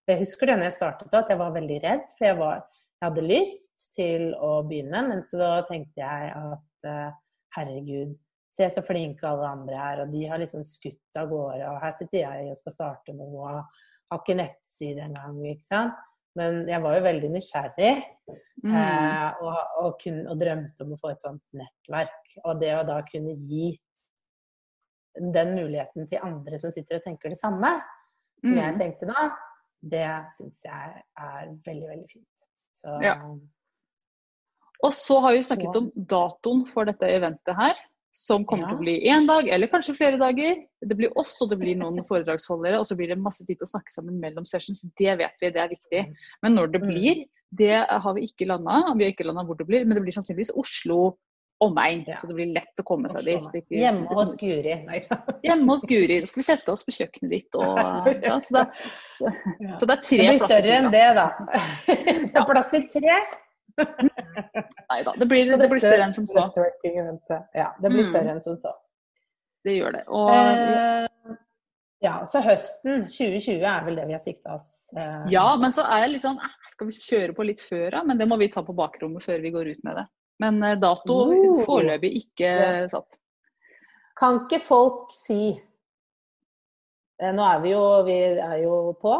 [0.08, 2.06] Jeg husker det når jeg startet, at jeg var veldig redd.
[2.18, 2.62] For jeg, var,
[3.00, 7.10] jeg hadde lyst til å begynne, men så da tenkte jeg at uh,
[7.58, 8.16] herregud,
[8.58, 11.66] se så flinke alle andre er, og de har liksom skutt av gårde.
[11.68, 16.07] Og her sitter jeg og skal starte noe, og har ikke nettside engang, ikke sant.
[16.38, 17.92] Men jeg var jo veldig nysgjerrig
[18.30, 18.72] mm.
[18.78, 22.38] eh, og, og, kun, og, drømte om å få et sånt nettverk.
[22.46, 23.72] Og det å da kunne gi
[25.18, 27.72] den muligheten til andre som sitter og tenker det samme
[28.38, 28.58] som mm.
[28.60, 29.28] jeg tenkte da,
[29.94, 32.48] det syns jeg er veldig, veldig fint.
[32.78, 33.16] Så, ja.
[34.86, 37.80] Og så har vi snakket om datoen for dette eventet her
[38.18, 38.72] som kommer ja.
[38.72, 40.64] til å bli én dag, eller kanskje flere dager.
[40.82, 43.74] Det blir også det blir noen foredragsholdere, og så blir det masse tid til å
[43.76, 44.82] snakke sammen mellom sessions.
[44.98, 46.04] Det vet vi, det er viktig.
[46.46, 46.90] Men når det mm.
[46.90, 47.24] blir,
[47.62, 48.82] det har vi ikke landa.
[48.98, 51.14] Vi har ikke landa hvor det blir, men det blir sannsynligvis Oslo
[51.62, 52.04] omegn.
[52.10, 52.18] Ja.
[52.18, 53.62] Så det blir lett å komme seg dit.
[53.78, 54.76] Hjemme hos Guri.
[55.48, 56.22] Hjemme hos Guri.
[56.22, 57.58] Da skal vi sette oss på kjøkkenet ditt.
[57.58, 58.68] Og, ja, så, det,
[59.18, 59.34] så,
[59.78, 60.22] så, det, er tre plasser.
[60.22, 61.28] Det blir større enn det, da.
[62.34, 63.20] Det er plass til tre.
[64.92, 66.48] Nei da, det blir, det blir, større enn som så.
[67.54, 68.74] Ja, det blir større enn som så.
[69.66, 70.04] Det gjør det.
[70.14, 71.08] Og, eh,
[72.04, 75.24] ja, så høsten 2020 er vel det vi har sikta oss eh.
[75.34, 76.38] Ja, men så er jeg litt sånn
[76.70, 78.04] Skal vi kjøre på litt før, da?
[78.06, 80.06] Men det må vi ta på bakrommet før vi går ut med det.
[80.44, 82.84] Men eh, dato uh, foreløpig ikke ja.
[82.92, 83.18] satt.
[84.18, 89.18] Kan ikke folk si eh, Nå er vi jo, vi er jo på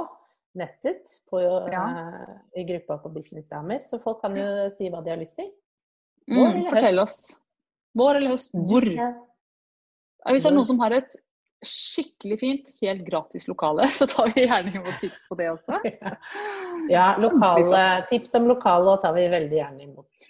[0.58, 1.42] nettet på,
[1.72, 1.84] ja.
[1.86, 3.84] uh, i gruppa på Businessdamer.
[3.88, 5.50] Så folk kan jo si hva de har lyst til.
[6.28, 7.18] Mm, fortell oss.
[7.98, 8.58] Vår eller høst?
[8.68, 8.86] Hvor?
[10.28, 11.16] Hvis det er noen som har et
[11.66, 13.88] skikkelig fint, helt gratis lokale.
[14.00, 15.82] Så tar vi gjerne imot tips på det også.
[16.88, 20.28] Ja, lokale, tips om lokale tar vi veldig gjerne imot.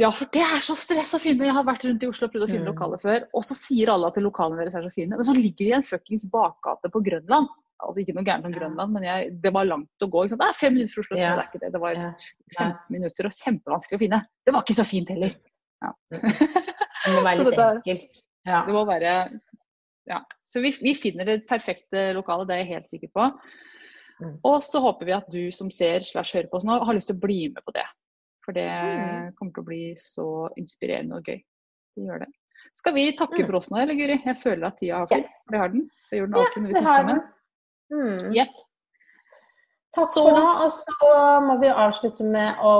[0.00, 1.44] Ja, for det er så stress å finne.
[1.44, 2.70] Jeg har vært rundt i Oslo og prøvd å finne mm.
[2.70, 5.18] lokaler før, og så sier alle at lokalene deres er så fine.
[5.18, 7.50] Men så ligger de i en fuckings bakgate på Grønland.
[7.82, 10.24] Altså ikke noe gærent om Grønland, men jeg, det var langt å gå.
[10.30, 11.32] Det er fem minutter fra Oslo, ja.
[11.34, 11.70] det er ikke det.
[11.74, 14.20] Det var 15 minutter og kjempevanskelig å finne.
[14.46, 15.34] Det var ikke så fint heller.
[15.82, 15.90] Ja.
[17.02, 18.20] Det må være litt dette, enkelt.
[18.46, 18.60] Ja.
[18.66, 19.16] Det må være
[20.06, 20.20] Ja.
[20.52, 23.24] Så vi, vi, finner det perfekte lokalet, det er jeg helt sikker på.
[24.20, 24.34] Mm.
[24.46, 27.10] Og så håper vi at du som ser slash hører på oss nå, har lyst
[27.10, 27.86] til å bli med på det.
[28.44, 29.32] For det mm.
[29.38, 30.28] kommer til å bli så
[30.60, 31.40] inspirerende og gøy.
[31.96, 32.30] Det gjør det.
[32.76, 33.46] Skal vi takke mm.
[33.48, 34.18] for oss nå, eller Guri?
[34.22, 35.26] Jeg føler at tida har flydd.
[35.26, 35.46] Ja.
[35.52, 35.86] Det har den.
[36.10, 37.22] Det gjorde den alltid når vi snakker sammen.
[37.92, 38.32] Mm.
[38.34, 38.60] Yep.
[39.92, 40.48] Takk så, for nå.
[40.64, 41.14] Og så
[41.44, 42.74] må vi avslutte med å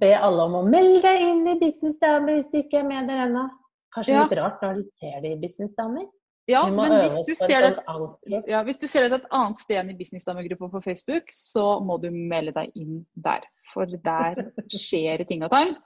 [0.00, 3.08] be alle om å melde deg inn i Business Damer hvis du ikke er med
[3.08, 3.46] der ennå.
[3.94, 4.24] Kanskje ja.
[4.26, 6.06] litt rart når du ser det i Business Damer?
[6.50, 9.92] Ja, men hvis du, ser det, ja, hvis du ser det et annet sted enn
[9.92, 13.44] i Businessdamegruppa på Facebook, så må du melde deg inn der.
[13.70, 14.40] For der
[14.74, 15.76] skjer det ting og tang.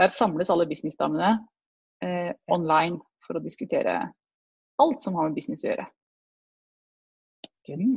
[0.00, 1.34] Der samles alle businessdamene
[2.04, 3.96] eh, online for å diskutere
[4.82, 5.86] alt som har med business å gjøre.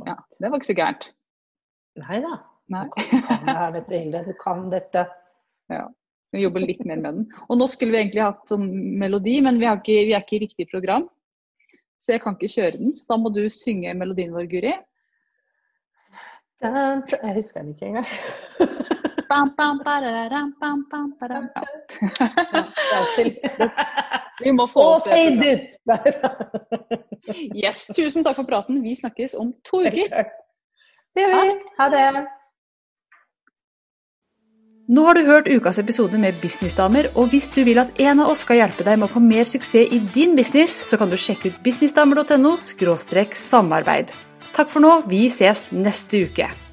[0.06, 1.08] Ja, det var ikke så gærent.
[2.02, 2.34] Nei da.
[2.72, 2.84] Nei.
[2.90, 4.24] Du kan det her, vet du, Hilde.
[4.26, 5.06] Du kan dette.
[5.66, 5.88] Ja.
[6.30, 7.24] Vi jobber litt mer med den.
[7.50, 8.66] Og nå skulle vi egentlig hatt sånn
[9.00, 11.08] melodi, men vi, ikke, vi er ikke i riktig program.
[12.02, 12.92] Så jeg kan ikke kjøre den.
[12.94, 14.74] Så da må du synge melodien vår, Guri.
[16.62, 18.06] Jeg husker den ikke engang.
[24.44, 25.58] Vi må få opp det.
[27.56, 27.88] Yes.
[27.96, 28.78] Tusen takk for praten.
[28.84, 30.28] Vi snakkes om to uker.
[31.16, 31.54] Det gjør vi.
[31.78, 32.26] Ha det.
[34.86, 38.30] Nå har du hørt ukas episode med Businessdamer, og hvis du vil at en av
[38.30, 41.18] oss skal hjelpe deg med å få mer suksess i din business, så kan du
[41.18, 44.14] sjekke ut businessdamer.no samarbeid.
[44.54, 46.65] Takk for nå, vi ses neste uke.